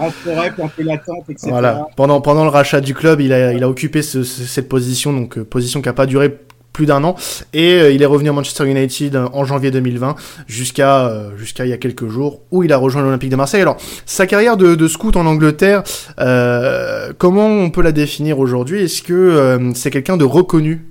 Voilà. 1.44 1.88
Pendant 1.96 2.22
pendant 2.22 2.44
le 2.44 2.50
rachat 2.50 2.82
du 2.82 2.94
club, 2.94 3.22
il 3.22 3.32
a 3.34 3.54
il 3.54 3.64
a 3.64 3.70
occupé 3.70 4.02
ce, 4.02 4.24
cette 4.24 4.70
position, 4.70 5.14
donc 5.14 5.38
euh, 5.38 5.44
position 5.44 5.82
qui 5.82 5.90
a 5.90 5.94
pas 5.94 6.06
duré 6.06 6.38
plus 6.78 6.86
d'un 6.86 7.04
an. 7.04 7.16
Et 7.54 7.74
euh, 7.74 7.92
il 7.92 8.04
est 8.04 8.06
revenu 8.06 8.30
à 8.30 8.34
Manchester 8.34 8.70
United 8.70 9.16
en 9.16 9.46
janvier 9.46 9.72
2020 9.72 10.16
jusqu'à 10.46 11.08
euh, 11.08 11.36
jusqu'à 11.36 11.66
il 11.66 11.70
y 11.70 11.74
a 11.74 11.78
quelques 11.78 12.08
jours 12.08 12.42
où 12.52 12.62
il 12.62 12.72
a 12.72 12.78
rejoint 12.78 13.02
l'Olympique 13.02 13.32
de 13.32 13.36
Marseille. 13.36 13.62
Alors 13.62 13.78
sa 14.06 14.28
carrière 14.28 14.58
de, 14.58 14.76
de 14.76 14.88
scout 14.88 15.18
en 15.18 15.26
Angleterre, 15.26 15.82
euh, 16.20 17.14
comment 17.18 17.48
on 17.48 17.72
peut 17.72 17.82
la 17.82 17.92
définir 17.92 18.38
aujourd'hui? 18.38 18.84
Est-ce 18.84 19.02
que 19.02 19.72
c'est 19.74 19.90
quelqu'un 19.90 20.18
de 20.18 20.24
reconnu, 20.24 20.88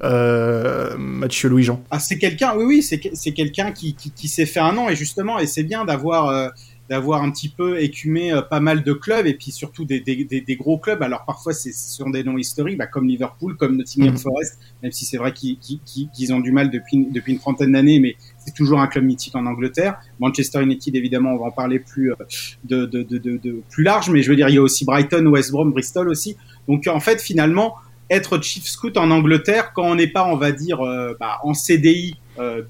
Mathieu 0.99 1.49
Louis-Jean? 1.49 1.81
Ah 1.93 2.01
c'est 2.01 2.19
quelqu'un, 2.19 2.55
oui 2.57 2.65
oui, 2.65 2.83
c'est 2.83 3.33
quelqu'un 3.33 3.71
qui, 3.71 3.95
qui, 3.95 4.11
qui 4.11 4.27
s'est 4.27 4.47
fait 4.47 4.59
un 4.59 4.73
nom 4.73 4.89
et 4.89 4.97
justement 4.97 5.39
et 5.39 5.47
c'est 5.47 5.63
bien 5.63 5.85
d'avoir 5.85 6.51
d'avoir 6.89 7.23
un 7.23 7.31
petit 7.31 7.49
peu 7.49 7.81
écumé 7.81 8.33
euh, 8.33 8.43
pas 8.43 8.61
mal 8.61 8.83
de 8.83 8.93
clubs 8.93 9.27
et 9.27 9.35
puis 9.35 9.51
surtout 9.51 9.85
des, 9.85 10.01
des, 10.01 10.25
des, 10.25 10.57
gros 10.57 10.79
clubs. 10.79 11.03
Alors 11.03 11.25
parfois 11.25 11.53
c'est 11.53 11.73
sur 11.73 12.11
des 12.11 12.23
noms 12.23 12.39
historiques, 12.39 12.79
bah, 12.79 12.87
comme 12.87 13.09
Liverpool, 13.09 13.57
comme 13.57 13.77
Nottingham 13.77 14.13
mhm. 14.13 14.19
Forest, 14.19 14.59
même 14.83 14.93
si 14.93 15.05
c'est 15.05 15.17
vrai 15.17 15.33
qu'ils 15.33 16.35
ont 16.35 16.41
du 16.41 16.53
mal 16.53 16.71
depuis, 16.71 17.07
depuis 17.11 17.33
une 17.33 17.39
trentaine 17.39 17.73
d'années, 17.73 17.99
mais 17.99 18.17
c'est 18.45 18.55
toujours 18.55 18.81
un 18.81 18.87
club 18.87 19.05
mythique 19.05 19.35
en 19.35 19.47
Angleterre. 19.47 19.99
Manchester 20.21 20.63
United, 20.63 20.95
évidemment, 20.95 21.33
on 21.33 21.39
va 21.39 21.47
en 21.47 21.51
parler 21.51 21.81
plus 21.81 22.13
euh, 22.13 22.17
de, 22.65 22.87
de, 22.87 23.03
de, 23.03 23.19
de, 23.19 23.63
plus 23.71 23.83
large, 23.83 24.11
mais 24.11 24.23
je 24.23 24.31
veux 24.31 24.37
dire, 24.37 24.49
il 24.49 24.55
y 24.55 24.59
a 24.59 24.63
aussi 24.63 24.85
Brighton, 24.85 25.27
West 25.27 25.51
Brom, 25.51 25.73
Bristol 25.73 26.09
aussi. 26.09 26.37
Donc 26.69 26.87
en 26.87 27.01
fait, 27.01 27.21
finalement, 27.21 27.75
être 28.11 28.41
chief 28.41 28.65
scout 28.65 28.97
en 28.97 29.11
Angleterre, 29.11 29.73
quand 29.75 29.85
on 29.85 29.97
n'est 29.97 30.07
pas, 30.07 30.25
on 30.25 30.37
va 30.37 30.53
dire, 30.53 30.81
euh, 30.81 31.17
bah, 31.19 31.39
en 31.43 31.55
CDI 31.55 32.17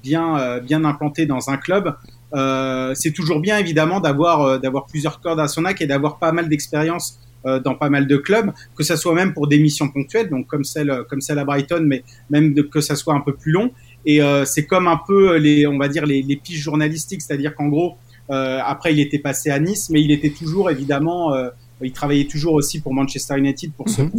bien 0.01 0.59
bien 0.59 0.85
implanté 0.85 1.25
dans 1.25 1.49
un 1.49 1.57
club, 1.57 1.93
euh, 2.33 2.93
c'est 2.93 3.11
toujours 3.11 3.39
bien 3.39 3.57
évidemment 3.57 3.99
d'avoir 3.99 4.41
euh, 4.41 4.57
d'avoir 4.57 4.85
plusieurs 4.85 5.21
cordes 5.21 5.39
à 5.39 5.47
son 5.47 5.63
arc 5.65 5.81
et 5.81 5.87
d'avoir 5.87 6.19
pas 6.19 6.31
mal 6.31 6.49
d'expérience 6.49 7.19
euh, 7.45 7.59
dans 7.59 7.75
pas 7.75 7.89
mal 7.89 8.05
de 8.05 8.17
clubs, 8.17 8.51
que 8.75 8.83
ça 8.83 8.97
soit 8.97 9.13
même 9.13 9.33
pour 9.33 9.47
des 9.47 9.59
missions 9.59 9.87
ponctuelles, 9.87 10.29
donc 10.29 10.47
comme 10.47 10.63
celle 10.63 11.03
comme 11.09 11.21
celle 11.21 11.39
à 11.39 11.45
Brighton, 11.45 11.83
mais 11.85 12.03
même 12.29 12.53
que 12.69 12.81
ça 12.81 12.95
soit 12.95 13.13
un 13.13 13.21
peu 13.21 13.33
plus 13.33 13.51
long. 13.51 13.71
Et 14.05 14.21
c'est 14.45 14.65
comme 14.65 14.87
un 14.87 14.99
peu 15.05 15.35
les 15.35 15.67
on 15.67 15.77
va 15.77 15.89
dire 15.89 16.05
les, 16.05 16.21
les 16.21 16.37
piges 16.37 16.61
journalistiques, 16.61 17.21
c'est-à-dire 17.21 17.55
qu'en 17.55 17.67
gros 17.67 17.97
après 18.29 18.93
il 18.93 18.99
était 19.01 19.19
passé 19.19 19.49
à 19.49 19.59
Nice, 19.59 19.89
mais 19.89 20.01
il 20.01 20.11
était 20.11 20.29
toujours 20.29 20.69
évidemment 20.69 21.33
il 21.81 21.91
travaillait 21.91 22.27
toujours 22.27 22.53
aussi 22.53 22.79
pour 22.79 22.93
Manchester 22.93 23.37
United 23.37 23.73
pour 23.73 23.89
ce, 23.89 24.03
mm 24.03 24.11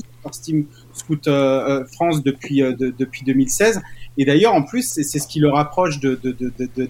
Team 0.43 0.67
Scout 0.93 1.31
France 1.93 2.23
depuis 2.23 2.61
depuis 2.61 3.25
2016 3.25 3.81
et 4.21 4.25
d'ailleurs, 4.25 4.53
en 4.53 4.63
plus, 4.63 4.83
c'est 4.83 5.05
ce 5.05 5.29
qui 5.29 5.39
le 5.39 5.49
rapproche 5.49 6.01
de, 6.01 6.19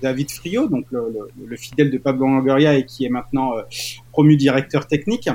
David 0.00 0.30
Frio, 0.30 0.66
donc 0.66 0.86
le, 0.90 1.02
le, 1.46 1.56
fidèle 1.56 1.90
de 1.90 1.98
Pablo 1.98 2.26
Longoria 2.26 2.74
et 2.74 2.86
qui 2.86 3.04
est 3.04 3.10
maintenant 3.10 3.54
euh, 3.54 3.62
promu 4.12 4.38
directeur 4.38 4.86
technique, 4.86 5.28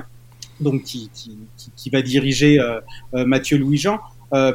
donc 0.60 0.82
qui, 0.82 1.40
va 1.92 2.02
diriger 2.02 2.60
euh, 2.60 2.80
euh, 3.14 3.26
Mathieu 3.26 3.60
Louis-Jean. 3.60 4.00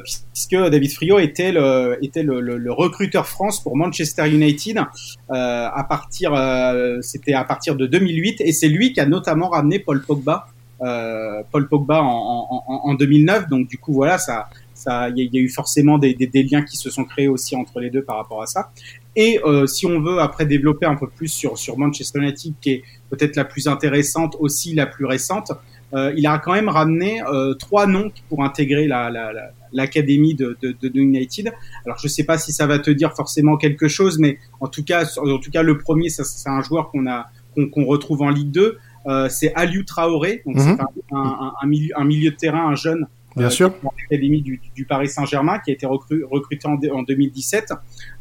Puisque 0.02 0.56
David 0.56 0.90
Frio 0.92 1.20
était 1.20 1.52
le, 1.52 2.70
recruteur 2.72 3.28
France 3.28 3.62
pour 3.62 3.76
Manchester 3.76 4.28
United 4.28 4.80
à 5.28 5.86
partir, 5.88 6.32
c'était 7.00 7.34
à 7.34 7.44
partir 7.44 7.76
de 7.76 7.86
2008, 7.86 8.40
et 8.40 8.50
c'est 8.50 8.66
lui 8.66 8.92
qui 8.92 8.98
a 8.98 9.06
notamment 9.06 9.50
ramené 9.50 9.78
Paul 9.78 10.02
Pogba, 10.04 10.48
en, 10.80 12.64
en, 12.66 12.94
2009. 12.94 13.48
Donc 13.48 13.68
du 13.68 13.78
coup 13.78 13.92
voilà, 13.92 14.18
ça, 14.18 14.48
il 14.86 15.30
y, 15.32 15.38
a 15.38 15.40
eu 15.40 15.48
forcément 15.48 15.98
des, 15.98 16.14
liens 16.50 16.62
qui 16.62 16.76
se 16.76 16.90
sont 16.90 17.04
créés 17.04 17.28
aussi 17.28 17.56
entre 17.56 17.80
les 17.80 17.90
deux 17.90 18.02
par 18.02 18.16
rapport 18.16 18.42
à 18.42 18.46
ça. 18.46 18.70
Et 19.16 19.40
euh, 19.44 19.66
si 19.66 19.84
on 19.84 20.00
veut 20.00 20.20
après 20.20 20.46
développer 20.46 20.86
un 20.86 20.94
peu 20.94 21.08
plus 21.08 21.26
sur, 21.26 21.58
sur 21.58 21.76
Manchester 21.76 22.20
United, 22.20 22.54
qui 22.60 22.70
est 22.70 22.82
peut-être 23.10 23.34
la 23.34 23.44
plus 23.44 23.66
intéressante, 23.66 24.36
aussi 24.38 24.74
la 24.74 24.86
plus 24.86 25.06
récente, 25.06 25.50
euh, 25.92 26.12
il 26.16 26.26
a 26.26 26.38
quand 26.38 26.52
même 26.52 26.68
ramené 26.68 27.22
euh, 27.22 27.54
trois 27.54 27.86
noms 27.86 28.12
pour 28.28 28.44
intégrer 28.44 28.86
l'académie 29.72 30.34
de, 30.34 30.56
de, 30.62 30.90
United. 30.94 31.52
Alors 31.84 31.98
je 31.98 32.06
ne 32.06 32.10
sais 32.10 32.24
pas 32.24 32.38
si 32.38 32.52
ça 32.52 32.66
va 32.66 32.78
te 32.78 32.90
dire 32.90 33.14
forcément 33.16 33.56
quelque 33.56 33.88
chose, 33.88 34.18
mais 34.18 34.38
en 34.60 34.68
tout 34.68 34.84
cas, 34.84 35.04
en 35.16 35.38
tout 35.38 35.50
cas 35.50 35.62
le 35.62 35.78
premier, 35.78 36.10
c'est 36.10 36.48
un 36.48 36.62
joueur 36.62 36.90
qu'on 36.90 37.08
a 37.08 37.26
qu'on 37.72 37.86
retrouve 37.86 38.22
en 38.22 38.30
Ligue 38.30 38.52
2. 38.52 38.78
c'est 39.30 39.52
Aliou 39.54 39.82
Traoré, 39.82 40.42
donc 40.46 40.60
c'est 40.60 40.70
mhm. 40.70 40.78
un, 41.10 41.66
milieu, 41.66 41.92
un 41.98 42.04
milieu 42.04 42.30
de 42.30 42.36
terrain, 42.36 42.68
un 42.68 42.76
jeune 42.76 43.08
Bien 43.38 43.46
euh, 43.46 43.50
sûr. 43.50 43.74
L'académie 44.10 44.42
du, 44.42 44.60
du, 44.74 44.84
Paris 44.84 45.08
Saint-Germain, 45.08 45.58
qui 45.58 45.70
a 45.70 45.74
été 45.74 45.86
recruté 45.86 46.66
en, 46.66 46.78
en 46.92 47.02
2017, 47.02 47.72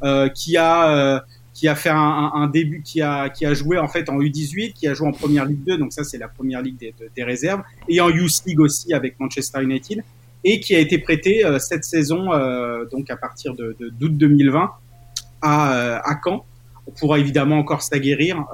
euh, 0.03 0.29
qui 0.29 0.57
a 0.57 0.89
euh, 0.89 1.19
qui 1.57 1.67
a 1.67 1.73
fait 1.73 1.89
un, 1.89 2.31
un, 2.35 2.47
début, 2.47 2.83
qui 2.83 3.01
a 3.01 3.29
qui 3.29 3.43
a 3.45 3.53
joué 3.55 3.79
en 3.79 3.87
fait 3.87 4.09
en 4.09 4.19
U18, 4.19 4.73
qui 4.73 4.87
a 4.87 4.93
joué 4.93 5.07
en 5.07 5.11
Première 5.11 5.45
Ligue 5.45 5.63
2, 5.65 5.77
donc 5.79 5.91
ça 5.91 6.03
c'est 6.03 6.19
la 6.19 6.27
Première 6.27 6.61
Ligue 6.61 6.77
des, 6.77 6.93
des, 7.15 7.23
réserves, 7.23 7.63
et 7.89 7.99
en 7.99 8.09
Youth 8.09 8.43
League 8.45 8.59
aussi 8.59 8.93
avec 8.93 9.19
Manchester 9.19 9.63
United, 9.63 10.03
et 10.43 10.59
qui 10.59 10.75
a 10.75 10.79
été 10.79 10.99
prêté 10.99 11.43
euh, 11.43 11.57
cette 11.57 11.83
saison, 11.83 12.31
euh, 12.31 12.85
donc 12.85 13.09
à 13.09 13.17
partir 13.17 13.55
de 13.55 13.75
d'août 13.79 14.15
2020 14.15 14.69
à, 15.41 15.97
à 15.97 16.19
Caen 16.23 16.45
pour 16.99 17.17
évidemment 17.17 17.57
encore 17.57 17.81
s'aguerrir 17.81 18.45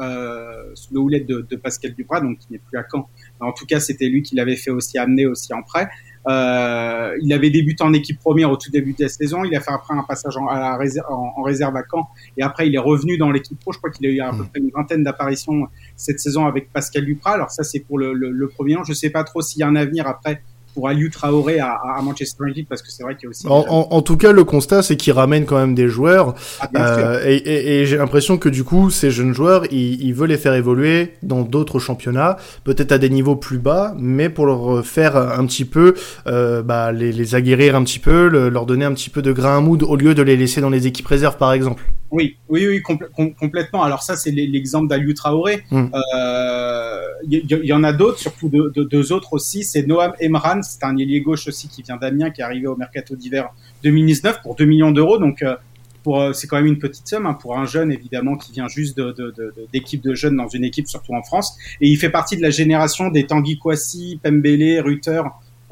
sous 0.74 0.94
le 0.94 1.00
houlette 1.00 1.28
de, 1.28 1.46
de 1.48 1.56
Pascal 1.56 1.94
Duprat, 1.94 2.22
donc 2.22 2.40
qui 2.40 2.48
n'est 2.52 2.58
plus 2.58 2.80
à 2.80 2.84
Caen. 2.90 3.08
En 3.40 3.52
tout 3.52 3.68
cas, 3.68 3.80
c'était 3.80 4.08
lui 4.08 4.24
qui 4.24 4.36
l'avait 4.36 4.56
fait 4.56 4.72
aussi 4.72 4.98
amener 4.98 5.28
aussi 5.28 5.54
en 5.54 5.62
prêt. 5.62 5.88
Euh, 6.28 7.18
il 7.22 7.34
avait 7.34 7.50
débuté 7.50 7.84
en 7.84 7.94
équipe 7.94 8.20
première 8.20 8.50
au 8.52 8.58
tout 8.58 8.72
début 8.72 8.94
de 8.94 9.04
la 9.04 9.10
saison. 9.10 9.44
Il 9.44 9.56
a 9.56 9.60
fait 9.60 9.72
après 9.72 9.94
un 9.94 10.04
passage 10.04 10.38
en, 10.38 10.48
à 10.48 10.78
réserve, 10.78 11.08
en, 11.10 11.42
réserve 11.44 11.76
à 11.76 11.84
Caen. 11.90 12.08
Et 12.38 12.44
après, 12.44 12.68
il 12.68 12.76
est 12.76 12.80
revenu 12.80 13.18
dans 13.18 13.32
l'équipe 13.32 13.60
pro. 13.60 13.72
Je 13.74 13.78
crois 13.78 13.92
qu'il 13.92 14.06
a 14.08 14.10
eu 14.10 14.20
à 14.20 14.32
peu 14.32 14.44
mm. 14.44 14.48
près 14.50 14.60
une 14.60 14.72
vingtaine 14.72 15.04
d'apparitions 15.04 15.68
cette 15.96 16.20
saison 16.20 16.46
avec 16.46 16.72
Pascal 16.72 17.06
Duprat. 17.06 17.34
Alors 17.34 17.52
ça, 17.52 17.64
c'est 17.64 17.82
pour 17.82 17.98
le, 17.98 18.14
le, 18.14 18.32
le, 18.32 18.48
premier 18.48 18.78
an. 18.78 18.84
Je 18.84 18.94
sais 18.94 19.10
pas 19.10 19.24
trop 19.24 19.42
s'il 19.42 19.60
y 19.60 19.64
a 19.64 19.68
un 19.68 19.76
avenir 19.76 20.08
après 20.08 20.42
pour 20.74 20.88
Aliou 20.88 21.10
Traoré 21.10 21.60
à, 21.60 21.80
à 21.98 22.02
Manchester 22.02 22.44
United 22.46 22.68
parce 22.68 22.82
que 22.82 22.92
c'est 22.92 23.04
vrai 23.04 23.16
qu'il 23.16 23.24
y 23.24 23.28
a 23.28 23.30
aussi. 23.30 23.48
En, 23.48 23.66
en, 23.68 23.88
en, 23.92 24.02
tout 24.02 24.18
cas, 24.18 24.32
le 24.32 24.44
constat, 24.44 24.84
c'est 24.84 24.98
qu'il 24.98 25.14
ramène 25.14 25.46
quand 25.46 25.58
même 25.58 25.76
des 25.76 25.88
joueurs. 25.88 26.36
Ah, 26.60 26.70
euh, 26.78 27.24
et, 27.26 27.36
et, 27.36 27.82
et 27.82 27.86
j'ai 27.86 27.98
l'impression 27.98 28.38
que 28.38 28.50
du 28.50 28.64
coup, 28.64 28.90
ces 28.90 29.12
jeunes 29.12 29.34
joueurs, 29.34 29.66
il, 29.72 30.02
il 30.02 30.14
veut 30.14 30.28
les 30.28 30.38
faire 30.38 30.54
évoluer 30.54 31.14
dans 31.24 31.42
d'autres 31.42 31.80
championnats, 31.80 32.38
peut-être 32.64 32.92
à 32.92 32.98
des 32.98 33.10
niveaux 33.10 33.36
plus 33.36 33.60
bas, 33.60 33.94
mais 33.98 34.30
pour 34.30 34.46
leur 34.46 34.86
faire 34.86 35.16
un 35.16 35.46
petit 35.46 35.66
peu, 35.66 35.96
euh, 36.28 36.62
bah, 36.62 36.92
les, 36.92 37.12
les, 37.12 37.36
aguerrir 37.36 37.76
un 37.76 37.84
petit 37.84 38.00
peu, 38.00 38.28
le, 38.28 38.50
leur 38.50 38.66
donner 38.66 38.86
un 38.86 38.94
petit 38.94 39.10
peu 39.10 39.22
de 39.22 39.32
grain 39.32 39.58
à 39.58 39.62
moudre 39.62 39.90
au 39.90 39.96
lieu 39.96 40.14
de 40.16 40.22
les 40.22 40.38
laisser 40.38 40.62
dans 40.62 40.70
les 40.70 40.88
équipes 40.88 41.08
réserves, 41.08 41.38
par 41.38 41.54
exemple. 41.54 41.84
Oui, 42.12 42.38
oui, 42.48 42.68
oui, 42.68 42.82
compl 42.82 43.10
com 43.16 43.34
complètement. 43.34 43.82
Alors 43.84 44.04
ça, 44.04 44.16
c'est 44.16 44.30
l'exemple 44.30 44.88
d'Aliou 44.88 45.14
Traoré. 45.14 45.64
Mm. 45.72 45.86
euh, 46.16 46.73
y, 47.28 47.68
y, 47.68 47.74
en 47.74 47.84
a 47.84 47.94
d'autres, 47.94 48.20
surtout 48.20 48.50
deux, 48.50 49.12
autres 49.12 49.34
aussi. 49.34 49.64
C'est 49.64 49.86
Noam 49.88 50.14
Emran, 50.20 50.62
c'est 50.62 50.84
un 50.84 50.96
ailier 50.98 51.22
gauche 51.22 51.48
aussi 51.48 51.68
qui 51.68 51.82
vient 51.82 51.98
d'Amiens, 51.98 52.32
qui 52.32 52.42
est 52.42 52.44
arrivé 52.44 52.68
au 52.68 52.76
mercato 52.76 53.16
d'hiver 53.16 53.50
2019 53.84 54.42
pour 54.42 54.56
2 54.56 54.66
millions 54.66 54.92
d'euros. 54.92 55.18
Donc 55.18 55.42
euh, 55.42 55.56
pour 56.04 56.22
c'est 56.34 56.48
quand 56.48 56.58
même 56.58 56.68
une 56.68 56.78
petite 56.78 57.08
somme 57.08 57.26
hein, 57.26 57.34
pour 57.34 57.58
un 57.58 57.66
jeune 57.66 57.92
évidemment 57.92 58.36
qui 58.36 58.52
vient 58.52 58.68
juste 58.68 59.00
d'équipe 59.72 60.02
de, 60.04 60.14
jeunes 60.14 60.36
dans 60.36 60.48
une 60.48 60.64
équipe 60.64 60.88
surtout 60.88 61.14
en 61.14 61.24
France 61.24 61.58
et 61.82 61.88
il 61.88 61.98
fait 61.98 62.10
partie 62.10 62.38
de 62.38 62.42
la 62.42 62.50
génération 62.50 63.10
des 63.10 63.26
Tanguy 63.26 63.58
Kouassi, 63.58 64.20
Pembele, 64.22 64.82
Rutter 64.82 65.22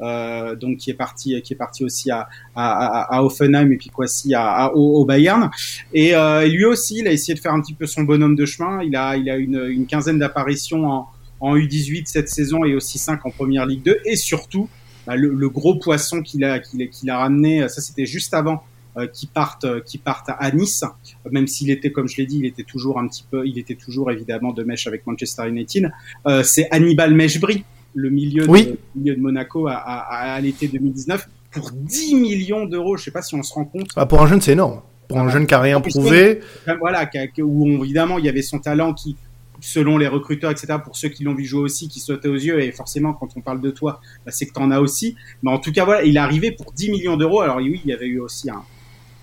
euh, 0.00 0.56
donc 0.56 0.78
qui 0.78 0.90
est 0.90 0.94
parti 0.94 1.40
qui 1.42 1.52
est 1.52 1.56
parti 1.56 1.84
aussi 1.84 2.10
à, 2.10 2.28
à, 2.56 3.22
Offenheim 3.22 3.70
et 3.70 3.76
puis 3.76 3.90
Kouassi 3.90 4.34
à, 4.34 4.74
au, 4.74 5.04
Bayern 5.04 5.50
et, 5.92 6.16
euh, 6.16 6.46
et, 6.46 6.50
lui 6.50 6.64
aussi 6.64 6.98
il 7.00 7.08
a 7.08 7.12
essayé 7.12 7.34
de 7.34 7.40
faire 7.40 7.52
un 7.52 7.60
petit 7.60 7.74
peu 7.74 7.86
son 7.86 8.02
bonhomme 8.02 8.34
de 8.34 8.46
chemin 8.46 8.82
il 8.82 8.96
a 8.96 9.16
il 9.16 9.30
a 9.30 9.36
une, 9.36 9.66
une 9.68 9.86
quinzaine 9.86 10.18
d'apparitions 10.18 10.86
en, 10.86 11.08
en 11.42 11.56
U18 11.56 12.04
cette 12.06 12.28
saison 12.28 12.64
et 12.64 12.74
aussi 12.74 12.98
5 12.98 13.26
en 13.26 13.30
première 13.30 13.66
Ligue 13.66 13.82
2 13.82 13.98
et 14.06 14.16
surtout 14.16 14.68
bah, 15.06 15.16
le, 15.16 15.28
le, 15.28 15.48
gros 15.50 15.74
poisson 15.74 16.22
qu'il 16.22 16.44
a 16.44 16.58
qu'il 16.60 16.88
qu'il 16.88 17.10
a 17.10 17.18
ramené 17.18 17.68
ça 17.68 17.82
c'était 17.82 18.06
juste 18.06 18.32
avant 18.32 18.62
euh, 18.98 19.06
qui 19.06 19.26
partent 19.26 19.64
euh, 19.64 19.80
qui 19.80 19.96
partent 19.96 20.28
à 20.28 20.50
Nice. 20.50 20.84
Même 21.30 21.46
s'il 21.46 21.70
était 21.70 21.90
comme 21.92 22.08
je 22.08 22.18
l'ai 22.18 22.26
dit 22.26 22.40
il 22.40 22.44
était 22.44 22.62
toujours 22.62 22.98
un 22.98 23.08
petit 23.08 23.24
peu 23.30 23.46
il 23.46 23.58
était 23.58 23.74
toujours 23.74 24.10
évidemment 24.10 24.52
de 24.52 24.62
mèche 24.64 24.86
avec 24.86 25.06
Manchester 25.06 25.48
United. 25.48 25.90
Euh, 26.26 26.42
c'est 26.42 26.68
Hannibal 26.70 27.14
Mejbri 27.14 27.64
le 27.94 28.10
milieu, 28.10 28.46
de, 28.46 28.78
milieu 28.94 29.16
de 29.16 29.20
Monaco 29.20 29.66
à, 29.66 29.76
à, 29.76 30.34
à 30.34 30.40
l'été 30.42 30.68
2019 30.68 31.26
pour 31.52 31.70
10 31.70 32.16
millions 32.16 32.66
d'euros. 32.66 32.98
Je 32.98 33.04
sais 33.04 33.10
pas 33.10 33.22
si 33.22 33.34
on 33.34 33.42
se 33.42 33.54
rend 33.54 33.64
compte. 33.64 33.88
Ah, 33.96 34.04
pour 34.04 34.20
un 34.20 34.26
jeune 34.26 34.42
c'est 34.42 34.52
énorme. 34.52 34.82
Pour 35.08 35.20
un 35.20 35.30
jeune 35.30 35.46
qui 35.46 35.54
a 35.54 35.60
rien 35.60 35.80
prouvé. 35.80 36.40
voilà 36.78 37.08
où 37.38 37.84
évidemment 37.84 38.18
il 38.18 38.26
y 38.26 38.28
avait 38.28 38.42
son 38.42 38.58
talent 38.58 38.92
qui 38.92 39.16
selon 39.62 39.96
les 39.96 40.08
recruteurs, 40.08 40.50
etc., 40.50 40.74
pour 40.84 40.96
ceux 40.96 41.08
qui 41.08 41.24
l'ont 41.24 41.34
vu 41.34 41.44
jouer 41.44 41.62
aussi, 41.62 41.88
qui 41.88 42.00
sautaient 42.00 42.28
aux 42.28 42.34
yeux, 42.34 42.60
et 42.60 42.72
forcément, 42.72 43.14
quand 43.14 43.28
on 43.36 43.40
parle 43.40 43.62
de 43.62 43.70
toi, 43.70 44.00
bah, 44.26 44.32
c'est 44.32 44.46
que 44.46 44.52
tu 44.52 44.60
en 44.60 44.70
as 44.70 44.80
aussi. 44.80 45.16
Mais 45.42 45.50
en 45.50 45.58
tout 45.58 45.72
cas, 45.72 45.84
voilà, 45.84 46.04
il 46.04 46.16
est 46.16 46.20
arrivé 46.20 46.50
pour 46.50 46.72
10 46.72 46.90
millions 46.90 47.16
d'euros. 47.16 47.40
Alors 47.40 47.56
oui, 47.56 47.80
il 47.84 47.90
y 47.90 47.94
avait 47.94 48.06
eu 48.06 48.20
aussi 48.20 48.50
un, 48.50 48.62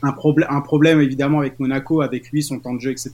un, 0.01 0.11
problème, 0.13 0.47
un 0.49 0.61
problème 0.61 1.01
évidemment 1.01 1.39
avec 1.39 1.59
Monaco, 1.59 2.01
avec 2.01 2.31
lui, 2.31 2.41
son 2.41 2.59
temps 2.59 2.73
de 2.73 2.79
jeu, 2.79 2.91
etc. 2.91 3.11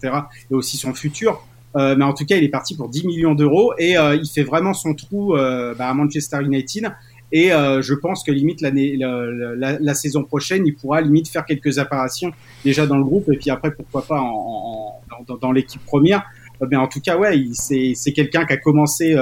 Et 0.50 0.53
aussi 0.53 0.77
son 0.77 0.94
futur. 0.94 1.46
Euh, 1.75 1.96
mais 1.98 2.05
en 2.05 2.13
tout 2.13 2.25
cas, 2.25 2.38
il 2.38 2.44
est 2.44 2.50
parti 2.50 2.75
pour 2.75 2.89
10 2.89 3.05
millions 3.05 3.36
d'euros 3.36 3.74
et 3.77 3.98
euh, 3.98 4.15
il 4.15 4.27
fait 4.29 4.44
vraiment 4.44 4.74
son 4.74 4.94
trou 4.94 5.36
euh, 5.36 5.74
bah, 5.75 5.89
à 5.89 5.94
Manchester 5.94 6.39
United. 6.41 6.91
Et 7.32 7.50
je 7.50 7.94
pense 7.96 8.24
que 8.24 8.32
limite 8.32 8.62
la, 8.62 9.94
saison 9.94 10.24
prochaine, 10.24 10.65
il 10.65 10.74
pourra 10.74 11.01
limite 11.01 11.27
faire 11.27 11.44
quelques 11.44 11.79
apparitions 11.79 12.32
déjà 12.63 12.88
dans 12.88 12.98
le 12.98 13.03
groupe 13.03 13.29
et 13.29 13.36
puis 13.36 13.50
après 13.50 13.72
pourquoi 13.72 14.03
pas 14.03 14.22
en, 14.22 15.01
dans 15.41 15.51
l'équipe 15.51 15.84
première. 15.84 16.24
Mais 16.69 16.77
en 16.77 16.88
tout 16.88 17.01
cas, 17.01 17.17
ouais, 17.17 17.35
c'est, 17.53 17.93
quelqu'un 18.13 18.45
qui 18.45 18.53
a 18.53 18.57
commencé, 18.57 19.15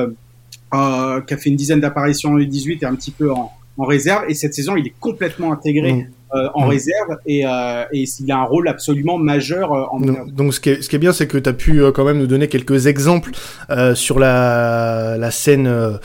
qui 0.71 0.73
a 0.73 1.37
fait 1.37 1.49
une 1.49 1.55
dizaine 1.55 1.79
d'apparitions 1.79 2.31
en 2.31 2.37
U18 2.37 2.79
et 2.81 2.85
un 2.85 2.95
petit 2.95 3.11
peu 3.11 3.31
en, 3.31 3.51
en 3.77 3.85
réserve. 3.85 4.25
Et 4.29 4.33
cette 4.33 4.53
saison, 4.53 4.75
il 4.75 4.87
est 4.87 4.93
complètement 4.99 5.51
intégré. 5.51 5.93
Mmh. 5.93 6.07
Euh, 6.35 6.47
en 6.55 6.65
mmh. 6.65 6.69
réserve 6.69 7.17
et, 7.27 7.45
euh, 7.45 7.83
et 7.91 8.05
il 8.19 8.31
a 8.31 8.39
un 8.39 8.43
rôle 8.43 8.67
absolument 8.67 9.19
majeur 9.19 9.71
euh, 9.71 9.83
en 9.91 9.99
donc, 9.99 10.31
donc, 10.31 10.53
ce 10.55 10.59
qui 10.59 10.69
est, 10.71 10.81
ce 10.81 10.89
qui 10.89 10.95
est 10.95 10.99
bien 10.99 11.13
c'est 11.13 11.27
que 11.27 11.37
tu 11.37 11.47
as 11.47 11.53
pu 11.53 11.83
quand 11.91 12.05
même 12.05 12.17
nous 12.17 12.25
donner 12.25 12.47
quelques 12.47 12.87
exemples 12.87 13.31
sur 13.93 14.17
la, 14.17 15.15
la 15.19 15.31
scène 15.31 15.99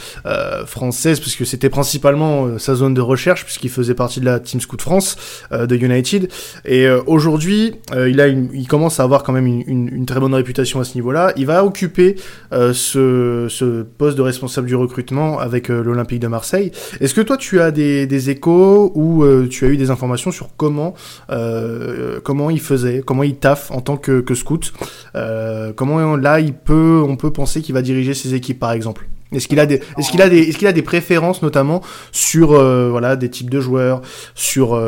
française 0.66 1.20
puisque 1.20 1.47
c'était 1.47 1.70
principalement 1.70 2.58
sa 2.58 2.75
zone 2.75 2.92
de 2.92 3.00
recherche 3.00 3.44
puisqu'il 3.44 3.70
faisait 3.70 3.94
partie 3.94 4.20
de 4.20 4.26
la 4.26 4.38
Team 4.38 4.61
Scout 4.61 4.82
France 4.82 5.16
de 5.50 5.76
United. 5.76 6.28
Et 6.64 6.88
aujourd'hui 7.06 7.76
il 7.97 8.20
a 8.20 8.26
une, 8.26 8.50
il 8.52 8.66
commence 8.66 9.00
à 9.00 9.04
avoir 9.04 9.23
quand 9.23 9.32
même 9.32 9.47
une, 9.47 9.62
une, 9.66 9.88
une 9.88 10.06
très 10.06 10.20
bonne 10.20 10.35
réputation 10.35 10.80
à 10.80 10.85
ce 10.85 10.94
niveau-là. 10.94 11.32
Il 11.37 11.47
va 11.47 11.64
occuper 11.64 12.16
ce, 12.52 13.47
ce 13.49 13.82
poste 13.82 14.16
de 14.16 14.23
responsable 14.23 14.66
du 14.66 14.76
recrutement 14.76 15.38
avec 15.38 15.68
l'Olympique 15.68 16.20
de 16.20 16.28
Marseille. 16.28 16.70
Est-ce 17.00 17.14
que 17.14 17.23
toi 17.23 17.37
tu 17.37 17.61
as 17.61 17.70
des, 17.70 18.06
des 18.06 18.30
échos 18.30 18.92
ou 18.94 19.25
tu 19.49 19.64
as 19.64 19.68
eu 19.68 19.76
des 19.76 19.90
informations 19.90 20.18
sur 20.19 20.49
comment 20.57 20.95
euh, 21.31 22.21
comment 22.23 22.51
il 22.51 22.61
faisait, 22.61 23.03
comment 23.05 23.23
il 23.23 23.37
taffe 23.37 23.71
en 23.71 23.81
tant 23.81 23.97
que, 23.97 24.23
scout, 24.35 24.73
euh, 25.15 25.73
comment 25.73 26.17
là 26.17 26.41
il 26.41 26.55
peut, 26.55 27.03
on 27.07 27.17
peut 27.17 27.33
penser 27.33 27.63
qu'il 27.63 27.75
va 27.75 27.83
diriger 27.83 28.15
ses 28.15 28.35
équipes 28.35 28.59
par 28.59 28.73
exemple. 28.73 29.09
Est-ce 29.31 29.47
qu'il 29.47 29.61
a 29.61 29.67
des, 29.67 29.83
est-ce 29.99 30.11
qu'il 30.11 30.23
a 30.23 30.29
des, 30.29 30.39
est-ce 30.41 30.57
qu'il 30.57 30.69
a 30.69 30.73
des 30.73 30.83
préférences 30.83 31.43
notamment 31.43 31.83
sur 32.13 32.53
euh, 32.53 32.89
voilà 32.91 33.15
des 33.17 33.29
types 33.29 33.51
de 33.51 33.61
joueurs, 33.61 34.01
sur 34.35 34.81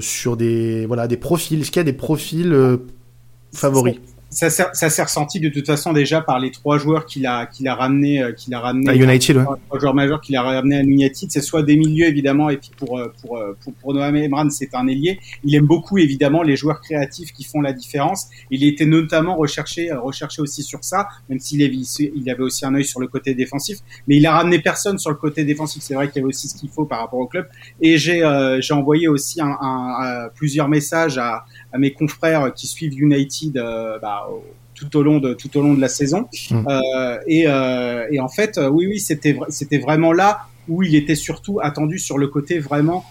sur 0.00 0.36
des 0.36 0.86
voilà 0.86 1.06
des 1.08 1.16
profils? 1.16 1.60
Est-ce 1.60 1.70
qu'il 1.70 1.80
y 1.80 1.80
a 1.80 1.84
des 1.84 1.92
profils 1.92 2.78
favoris? 3.52 3.96
Ça 4.34 4.50
s'est 4.90 5.02
ressenti 5.02 5.40
de 5.40 5.48
toute 5.48 5.66
façon 5.66 5.92
déjà 5.92 6.20
par 6.20 6.38
les 6.38 6.50
trois 6.50 6.78
joueurs 6.78 7.06
qu'il 7.06 7.26
a 7.26 7.46
qu'il 7.46 7.68
a 7.68 7.74
ramené 7.74 8.22
euh, 8.22 8.32
qu'il 8.32 8.54
a 8.54 8.60
ramené 8.60 8.90
à 8.90 8.94
United 8.94 9.36
ouais. 9.36 9.44
trois 9.66 9.78
joueurs 9.78 9.94
majeurs 9.94 10.20
qu'il 10.20 10.36
a 10.36 10.42
ramené 10.42 10.76
à 10.76 10.82
United 10.82 11.30
c'est 11.30 11.40
soit 11.40 11.62
des 11.62 11.76
milieux 11.76 12.06
évidemment 12.06 12.50
et 12.50 12.56
puis 12.56 12.70
pour 12.76 12.98
euh, 12.98 13.12
pour 13.20 13.38
euh, 13.38 13.56
pour, 13.62 13.72
pour 13.74 13.94
Noam 13.94 14.16
Emran 14.16 14.50
c'est 14.50 14.74
un 14.74 14.86
ailier. 14.86 15.20
Il 15.44 15.54
aime 15.54 15.66
beaucoup 15.66 15.98
évidemment 15.98 16.42
les 16.42 16.56
joueurs 16.56 16.80
créatifs 16.80 17.32
qui 17.32 17.44
font 17.44 17.60
la 17.60 17.72
différence. 17.72 18.26
Il 18.50 18.64
était 18.64 18.86
notamment 18.86 19.36
recherché 19.36 19.92
recherché 19.92 20.42
aussi 20.42 20.62
sur 20.62 20.82
ça 20.82 21.08
même 21.28 21.38
s'il 21.38 21.60
il 21.60 22.30
avait 22.30 22.42
aussi 22.42 22.66
un 22.66 22.74
œil 22.74 22.84
sur 22.84 23.00
le 23.00 23.06
côté 23.06 23.34
défensif. 23.34 23.78
Mais 24.08 24.16
il 24.16 24.26
a 24.26 24.32
ramené 24.32 24.58
personne 24.58 24.98
sur 24.98 25.10
le 25.10 25.16
côté 25.16 25.44
défensif. 25.44 25.82
C'est 25.82 25.94
vrai 25.94 26.08
qu'il 26.08 26.16
y 26.16 26.18
avait 26.20 26.28
aussi 26.28 26.48
ce 26.48 26.56
qu'il 26.56 26.70
faut 26.70 26.84
par 26.84 27.00
rapport 27.00 27.20
au 27.20 27.26
club. 27.26 27.46
Et 27.80 27.98
j'ai 27.98 28.22
j'ai 28.60 28.74
envoyé 28.74 29.08
aussi 29.08 29.40
un, 29.40 29.56
un, 29.60 30.28
plusieurs 30.34 30.68
messages 30.68 31.18
à 31.18 31.44
à 31.74 31.78
mes 31.78 31.92
confrères 31.92 32.54
qui 32.54 32.68
suivent 32.68 32.94
United 32.96 33.56
euh, 33.56 33.98
bah, 33.98 34.23
tout 34.74 34.96
au 34.96 35.02
long 35.02 35.18
de 35.18 35.34
tout 35.34 35.56
au 35.56 35.62
long 35.62 35.74
de 35.74 35.80
la 35.80 35.88
saison. 35.88 36.28
Mmh. 36.50 36.66
Euh, 36.68 37.18
et, 37.26 37.44
euh, 37.46 38.06
et, 38.10 38.20
en 38.20 38.28
fait, 38.28 38.60
oui, 38.70 38.86
oui, 38.86 39.00
c'était 39.00 39.36
c'était 39.48 39.78
vraiment 39.78 40.12
là 40.12 40.46
où 40.68 40.82
il 40.82 40.94
était 40.94 41.14
surtout 41.14 41.60
attendu 41.62 41.98
sur 41.98 42.18
le 42.18 42.28
côté 42.28 42.58
vraiment 42.58 43.04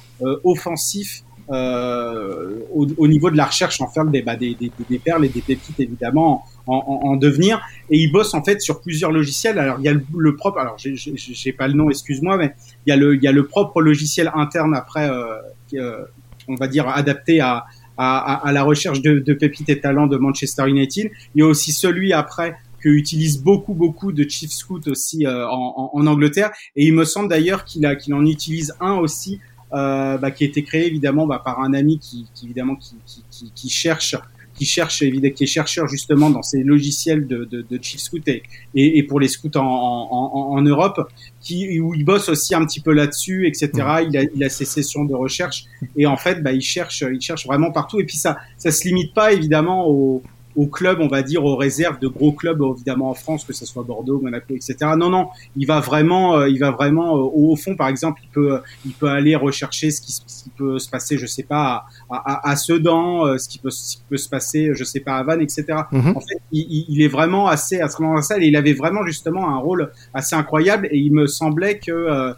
offensif. 0.44 1.24
Euh, 1.52 2.60
au, 2.74 2.88
au, 2.96 3.06
niveau 3.06 3.30
de 3.30 3.36
la 3.36 3.44
recherche 3.44 3.82
en 3.82 3.90
faire 3.90 4.06
des, 4.06 4.22
bah, 4.22 4.38
des, 4.38 4.56
des, 4.56 4.72
des, 4.90 4.98
perles 4.98 5.26
et 5.26 5.28
des 5.28 5.42
pépites 5.42 5.78
évidemment 5.78 6.46
en, 6.68 6.76
en, 6.78 7.10
en, 7.10 7.16
devenir 7.18 7.62
et 7.90 7.98
il 7.98 8.14
bosse 8.14 8.34
en 8.34 8.42
fait 8.42 8.62
sur 8.62 8.80
plusieurs 8.80 9.12
logiciels 9.12 9.60
alors 9.60 9.76
il 9.80 9.84
y 9.84 9.90
a 9.90 9.92
le, 9.92 10.06
le 10.18 10.38
propre 10.38 10.60
alors 10.60 10.78
j'ai 10.78 11.52
pas 11.52 11.68
le 11.68 11.74
nom 11.74 11.90
excuse-moi 11.90 12.38
mais 12.38 12.54
il 12.86 12.92
y 12.92 12.94
a 12.94 12.96
le 12.96 13.16
il 13.16 13.22
y 13.22 13.28
a 13.28 13.34
le 13.34 13.46
propre 13.46 13.82
logiciel 13.82 14.32
interne 14.34 14.74
après 14.74 15.10
euh, 15.10 16.06
on 16.48 16.56
va 16.56 16.68
dire 16.68 16.88
adapté 16.88 17.42
à, 17.42 17.66
à, 17.98 18.18
à, 18.18 18.48
à 18.48 18.52
la 18.52 18.64
recherche 18.64 19.02
de, 19.02 19.20
de, 19.20 19.34
pépites 19.34 19.70
et 19.70 19.80
talents 19.80 20.08
de 20.08 20.18
Manchester 20.18 20.68
United. 20.68 21.12
Il 21.36 21.40
y 21.40 21.42
a 21.44 21.48
aussi 21.48 21.72
celui 21.72 22.14
après 22.14 22.56
que 22.80 22.90
utilise 22.90 23.42
beaucoup 23.42 23.74
beaucoup 23.74 24.12
de 24.12 24.28
Chief 24.28 24.52
Scout 24.52 24.88
aussi 24.88 25.26
euh, 25.26 25.48
en, 25.48 25.92
en, 25.94 26.08
Angleterre 26.08 26.52
et 26.76 26.86
il 26.86 26.94
me 26.94 27.06
semble 27.06 27.30
d'ailleurs 27.30 27.64
qu'il 27.64 27.86
a 27.86 27.96
qu'il 27.96 28.14
en 28.14 28.26
utilise 28.26 28.74
un 28.82 28.96
aussi 28.96 29.40
euh, 29.74 30.18
bah, 30.18 30.32
qui 30.32 30.44
a 30.44 30.48
été 30.48 30.64
créé 30.64 30.86
évidemment 30.86 31.26
bah, 31.26 31.42
par 31.44 31.62
un 31.62 31.74
ami 31.74 31.98
qui, 31.98 32.28
qui 32.36 32.46
évidemment 32.46 32.76
qui, 32.76 32.96
qui, 33.32 33.52
qui, 33.56 33.70
cherche 33.70 34.16
qui 34.54 34.66
cherche 34.66 35.02
évidemment 35.02 35.34
qui 35.34 35.46
est 35.46 35.48
chercheur 35.48 35.88
justement 35.88 36.30
dans 36.30 36.44
ces 36.44 36.62
logiciels 36.62 37.26
de, 37.26 37.46
de, 37.46 37.66
de 37.68 37.80
Chief 37.82 38.02
Scout 38.02 38.28
et, 38.28 38.44
et, 38.76 39.04
pour 39.04 39.20
les 39.20 39.30
scouts 39.30 39.56
en, 39.56 39.62
en, 39.64 40.58
en, 40.58 40.62
Europe 40.62 41.10
qui 41.44 41.80
où 41.80 41.94
il 41.94 42.04
bosse 42.06 42.30
aussi 42.30 42.56
un 42.56 42.66
petit 42.66 42.80
peu 42.80 42.94
là-dessus 42.94 43.48
etc 43.48 43.70
il 44.08 44.18
a 44.18 44.24
il 44.24 44.44
a 44.44 44.50
ses 44.50 44.66
sessions 44.66 45.06
de 45.06 45.14
recherche. 45.14 45.66
Et 45.96 46.08
en 46.08 46.18
fait 46.18 46.42
bah 46.42 46.54
il 46.54 46.62
cherche 46.62 47.04
il 47.12 47.22
cherche 47.22 47.46
vraiment 47.46 47.72
partout. 47.72 48.00
Et 48.00 48.06
puis 48.06 48.18
ça 48.18 48.38
ça 48.58 48.72
se 48.72 48.88
limite 48.88 49.14
pas 49.14 49.34
évidemment 49.34 49.88
au 49.88 50.24
au 50.56 50.68
club, 50.68 51.00
on 51.02 51.08
va 51.08 51.24
dire, 51.24 51.44
aux 51.44 51.56
réserves 51.56 52.00
de 52.00 52.08
gros 52.08 52.32
clubs, 52.32 52.62
évidemment 52.76 53.10
en 53.10 53.14
France, 53.14 53.44
que 53.44 53.54
ce 53.54 53.66
soit 53.66 53.84
Bordeaux, 53.84 54.20
Monaco, 54.22 54.56
etc. 54.56 54.76
Non, 54.98 55.10
non, 55.10 55.30
il 55.56 55.66
va 55.66 55.80
vraiment, 55.80 56.38
euh, 56.38 56.50
il 56.50 56.60
va 56.60 56.72
vraiment 56.72 57.18
euh, 57.18 57.30
au 57.34 57.56
fond, 57.56 57.76
par 57.76 57.88
exemple, 57.88 58.22
il 58.24 58.30
peut, 58.30 58.60
il 58.86 58.92
peut 58.94 59.08
aller 59.08 59.36
rechercher 59.36 59.92
ce 59.92 60.02
qui, 60.02 60.12
ce 60.12 60.44
qui 60.44 60.50
peut 60.50 60.80
se 60.80 60.90
passer, 60.90 61.18
je 61.18 61.26
sais 61.26 61.44
pas, 61.44 61.86
à, 62.10 62.16
à, 62.16 62.52
à 62.52 62.56
Sedan, 62.56 63.26
euh, 63.26 63.38
ce 63.38 63.50
qui 63.50 63.58
peut, 63.58 63.72
ce 63.72 63.98
qui 63.98 64.04
peut 64.10 64.18
se 64.18 64.30
passer, 64.30 64.72
je 64.74 64.84
sais 64.84 65.00
pas, 65.00 65.18
à 65.18 65.24
Vannes, 65.24 65.42
etc. 65.42 65.66
Mm-hmm. 65.92 66.16
En 66.16 66.20
fait, 66.20 66.42
il, 66.52 66.86
il, 66.90 67.02
est 67.02 67.08
vraiment 67.08 67.48
assez 67.48 67.80
à 67.80 67.90
ce 67.90 68.02
moment-là, 68.02 68.22
et 68.40 68.48
il 68.48 68.56
avait 68.56 68.74
vraiment 68.74 69.06
justement 69.06 69.50
un 69.50 69.58
rôle 69.58 69.92
assez 70.14 70.36
incroyable, 70.36 70.88
et 70.92 70.98
il 70.98 71.14
me 71.14 71.28
semblait 71.28 71.80
que 71.80 71.92
euh, 71.92 72.34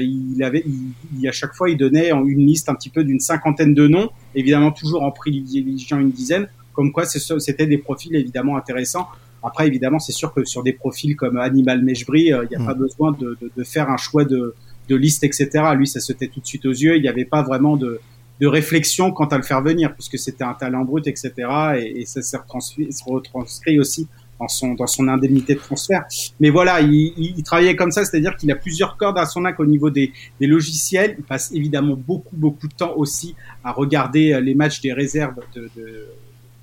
il 0.00 0.42
avait, 0.42 0.64
il, 1.18 1.28
à 1.28 1.32
chaque 1.32 1.54
fois, 1.54 1.70
il 1.70 1.76
donnait 1.76 2.10
une 2.10 2.46
liste 2.46 2.68
un 2.68 2.74
petit 2.74 2.90
peu 2.90 3.04
d'une 3.04 3.20
cinquantaine 3.20 3.74
de 3.74 3.86
noms, 3.86 4.10
évidemment 4.34 4.72
toujours 4.72 5.02
en 5.02 5.10
privilégiant 5.10 5.98
une 5.98 6.10
dizaine 6.10 6.48
comme 6.72 6.92
quoi 6.92 7.04
c'était 7.04 7.66
des 7.66 7.78
profils 7.78 8.14
évidemment 8.14 8.56
intéressants. 8.56 9.08
Après, 9.42 9.66
évidemment, 9.66 9.98
c'est 9.98 10.12
sûr 10.12 10.32
que 10.32 10.44
sur 10.44 10.62
des 10.62 10.72
profils 10.72 11.16
comme 11.16 11.36
Animal 11.36 11.82
Mejbri, 11.82 12.26
il 12.26 12.32
euh, 12.32 12.46
n'y 12.48 12.56
a 12.56 12.60
mmh. 12.60 12.66
pas 12.66 12.74
besoin 12.74 13.12
de, 13.12 13.36
de, 13.40 13.50
de, 13.56 13.64
faire 13.64 13.90
un 13.90 13.96
choix 13.96 14.24
de, 14.24 14.54
de 14.88 14.96
liste, 14.96 15.24
etc. 15.24 15.48
Lui, 15.74 15.88
ça 15.88 16.00
se 16.00 16.12
tait 16.12 16.28
tout 16.28 16.40
de 16.40 16.46
suite 16.46 16.64
aux 16.64 16.70
yeux. 16.70 16.96
Il 16.96 17.02
n'y 17.02 17.08
avait 17.08 17.24
pas 17.24 17.42
vraiment 17.42 17.76
de, 17.76 18.00
de 18.40 18.46
réflexion 18.46 19.10
quant 19.10 19.26
à 19.26 19.36
le 19.36 19.42
faire 19.42 19.60
venir, 19.62 19.94
puisque 19.94 20.18
c'était 20.18 20.44
un 20.44 20.54
talent 20.54 20.84
brut, 20.84 21.06
etc. 21.08 21.32
Et, 21.78 22.02
et 22.02 22.06
ça 22.06 22.22
s'est 22.22 22.36
retranscrit 22.36 23.80
aussi 23.80 24.06
dans 24.42 24.48
son, 24.48 24.74
dans 24.74 24.86
son 24.86 25.08
indemnité 25.08 25.54
de 25.54 25.60
transfert. 25.60 26.04
Mais 26.40 26.50
voilà, 26.50 26.80
il, 26.80 27.12
il, 27.16 27.42
travaillait 27.42 27.76
comme 27.76 27.90
ça, 27.90 28.04
c'est-à-dire 28.04 28.36
qu'il 28.36 28.50
a 28.50 28.56
plusieurs 28.56 28.96
cordes 28.96 29.18
à 29.18 29.26
son 29.26 29.44
arc 29.44 29.58
au 29.60 29.66
niveau 29.66 29.90
des, 29.90 30.12
des, 30.40 30.46
logiciels. 30.46 31.14
Il 31.18 31.24
passe 31.24 31.52
évidemment 31.52 31.96
beaucoup, 31.96 32.36
beaucoup 32.36 32.68
de 32.68 32.74
temps 32.74 32.94
aussi 32.96 33.34
à 33.64 33.72
regarder 33.72 34.32
euh, 34.32 34.40
les 34.40 34.54
matchs 34.54 34.80
des 34.80 34.92
réserves 34.92 35.36
de, 35.54 35.70
de 35.76 36.06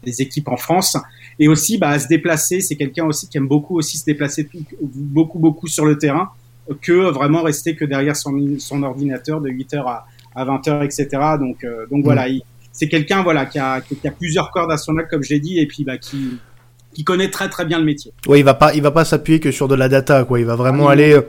des 0.03 0.21
équipes 0.21 0.47
en 0.47 0.57
France 0.57 0.97
et 1.39 1.47
aussi 1.47 1.77
bah, 1.77 1.89
à 1.89 1.99
se 1.99 2.07
déplacer. 2.07 2.61
C'est 2.61 2.75
quelqu'un 2.75 3.05
aussi 3.05 3.27
qui 3.27 3.37
aime 3.37 3.47
beaucoup 3.47 3.77
aussi 3.77 3.97
se 3.97 4.05
déplacer 4.05 4.49
beaucoup, 4.81 5.39
beaucoup 5.39 5.67
sur 5.67 5.85
le 5.85 5.97
terrain 5.97 6.29
que 6.81 7.09
vraiment 7.11 7.41
rester 7.41 7.75
que 7.75 7.85
derrière 7.85 8.15
son, 8.15 8.55
son 8.59 8.83
ordinateur 8.83 9.41
de 9.41 9.49
8h 9.49 9.83
à, 9.87 10.05
à 10.35 10.45
20h, 10.45 10.85
etc. 10.85 11.07
Donc, 11.39 11.63
euh, 11.63 11.85
donc 11.89 12.03
voilà, 12.03 12.29
mm. 12.29 12.41
c'est 12.71 12.87
quelqu'un 12.87 13.23
voilà 13.23 13.45
qui 13.45 13.59
a, 13.59 13.81
qui 13.81 14.07
a 14.07 14.11
plusieurs 14.11 14.51
cordes 14.51 14.71
à 14.71 14.77
son 14.77 14.97
arc, 14.97 15.09
comme 15.09 15.23
j'ai 15.23 15.39
dit, 15.39 15.59
et 15.59 15.65
puis 15.65 15.83
bah, 15.83 15.97
qui 15.97 16.37
qui 16.93 17.03
connaît 17.03 17.29
très 17.29 17.49
très 17.49 17.65
bien 17.65 17.79
le 17.79 17.85
métier. 17.85 18.11
Oui, 18.27 18.39
il 18.39 18.43
va 18.43 18.55
pas, 18.55 18.73
il 18.73 18.81
va 18.81 18.91
pas 18.91 19.05
s'appuyer 19.05 19.39
que 19.39 19.51
sur 19.51 19.67
de 19.67 19.75
la 19.75 19.89
data, 19.89 20.23
quoi. 20.23 20.39
Il 20.39 20.45
va 20.45 20.55
vraiment 20.55 20.87
ah 20.89 20.93
aller. 20.93 21.19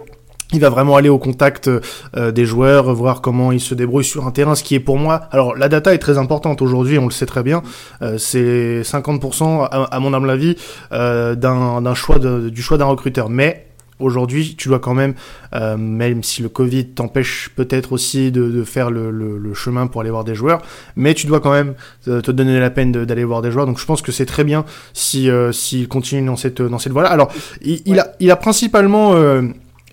Il 0.53 0.61
va 0.61 0.69
vraiment 0.69 0.97
aller 0.97 1.09
au 1.09 1.19
contact 1.19 1.69
euh, 1.69 2.33
des 2.33 2.45
joueurs, 2.45 2.93
voir 2.95 3.21
comment 3.21 3.53
ils 3.53 3.61
se 3.61 3.75
débrouillent 3.75 4.05
sur 4.05 4.27
un 4.27 4.31
terrain, 4.31 4.55
ce 4.55 4.65
qui 4.65 4.75
est 4.75 4.81
pour 4.81 4.99
moi. 4.99 5.23
Alors 5.31 5.55
la 5.57 5.69
data 5.69 5.95
est 5.95 5.99
très 5.99 6.19
importante 6.19 6.61
aujourd'hui, 6.63 6.99
on 6.99 7.05
le 7.05 7.13
sait 7.13 7.27
très 7.27 7.43
bien. 7.43 7.63
Euh, 8.03 8.19
c'est 8.19 8.83
50% 8.83 9.69
à, 9.71 10.01
mon 10.01 10.13
humble 10.13 10.31
avis 10.31 10.57
euh, 10.93 11.35
d'un 11.35 11.95
choix 11.95 12.19
du 12.19 12.63
choix 12.63 12.79
d'un 12.79 12.87
recruteur. 12.87 13.29
Mais 13.29 13.71
aujourd'hui, 14.01 14.55
tu 14.57 14.69
dois 14.69 14.79
quand 14.79 14.95
même, 14.95 15.15
euh, 15.55 15.77
même 15.77 16.23
si 16.23 16.43
le 16.43 16.49
Covid 16.49 16.87
t'empêche 16.87 17.51
peut-être 17.55 17.93
aussi 17.93 18.33
de, 18.33 18.65
faire 18.65 18.91
le, 18.91 19.53
chemin 19.55 19.87
pour 19.87 20.01
aller 20.01 20.11
voir 20.11 20.25
des 20.25 20.35
joueurs, 20.35 20.63
mais 20.97 21.15
tu 21.15 21.27
dois 21.27 21.41
quand 21.41 21.53
même 21.53 21.75
te, 22.05 22.31
donner 22.31 22.59
la 22.59 22.71
peine 22.71 22.93
d'aller 22.93 23.25
voir 23.25 23.43
des 23.43 23.51
joueurs. 23.51 23.67
Donc 23.67 23.79
je 23.79 23.85
pense 23.85 24.01
que 24.01 24.13
c'est 24.13 24.27
très 24.27 24.45
bien 24.45 24.65
si 24.93 25.29
euh, 25.29 25.53
s'il 25.53 25.89
continue 25.89 26.25
dans 26.27 26.37
cette 26.37 26.63
dans 26.63 26.79
cette 26.79 26.93
voie-là. 26.93 27.11
Alors 27.11 27.31
il, 27.63 28.31
a 28.31 28.37
principalement 28.37 29.15
euh, 29.15 29.43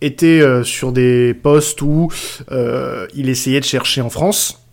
été 0.02 0.42
euh, 0.42 0.64
sur 0.64 0.92
des 0.92 1.34
postes 1.34 1.82
où 1.82 2.12
euh, 2.52 3.08
il 3.16 3.30
essayait 3.30 3.60
de 3.60 3.66
chercher 3.66 4.02
en 4.02 4.10
France. 4.10 4.67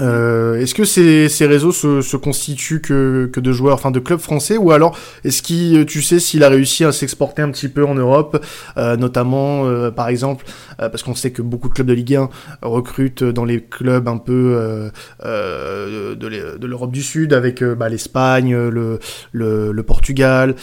Euh, 0.00 0.60
est-ce 0.60 0.74
que 0.74 0.84
ces, 0.84 1.28
ces 1.28 1.46
réseaux 1.46 1.72
se, 1.72 2.00
se, 2.00 2.16
constituent 2.16 2.80
que, 2.80 3.28
que 3.32 3.40
de 3.40 3.52
joueurs, 3.52 3.74
enfin 3.74 3.90
de 3.90 3.98
clubs 3.98 4.20
français, 4.20 4.56
ou 4.56 4.70
alors 4.70 4.96
est-ce 5.24 5.42
qu'il, 5.42 5.86
tu 5.86 6.02
sais, 6.02 6.20
s'il 6.20 6.44
a 6.44 6.48
réussi 6.48 6.84
à 6.84 6.92
s'exporter 6.92 7.42
un 7.42 7.50
petit 7.50 7.68
peu 7.68 7.84
en 7.84 7.94
Europe, 7.94 8.44
euh, 8.76 8.96
notamment, 8.96 9.66
euh, 9.66 9.90
par 9.90 10.08
exemple, 10.08 10.44
euh, 10.80 10.88
parce 10.88 11.02
qu'on 11.02 11.14
sait 11.14 11.30
que 11.30 11.42
beaucoup 11.42 11.68
de 11.68 11.74
clubs 11.74 11.86
de 11.86 11.92
Ligue 11.92 12.16
1 12.16 12.28
recrutent 12.62 13.24
dans 13.24 13.44
les 13.44 13.60
clubs 13.62 14.08
un 14.08 14.18
peu 14.18 14.90
euh, 15.24 16.14
de 16.14 16.66
l'Europe 16.66 16.92
du 16.92 17.02
Sud, 17.02 17.32
avec 17.32 17.62
bah, 17.62 17.88
l'Espagne, 17.88 18.54
le, 18.54 18.98
le, 19.32 19.72
le, 19.72 19.82
Portugal. 19.82 20.54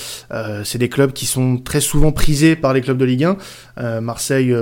c'est 0.64 0.78
des 0.78 0.90
clubs 0.90 1.12
qui 1.12 1.26
sont 1.26 1.58
très 1.58 1.82
souvent 1.82 2.12
prisés 2.12 2.56
par 2.56 2.74
les 2.74 2.82
clubs 2.82 2.98
de 2.98 3.06
Ligue 3.06 3.26
1. 3.78 4.02
Marseille, 4.02 4.56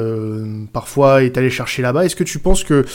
parfois, 0.72 1.24
est 1.24 1.38
allé 1.38 1.50
chercher 1.50 1.82
là-bas. 1.82 2.06
Est-ce 2.06 2.16
que 2.16 2.24
tu 2.24 2.40
penses 2.40 2.64
que 2.64 2.86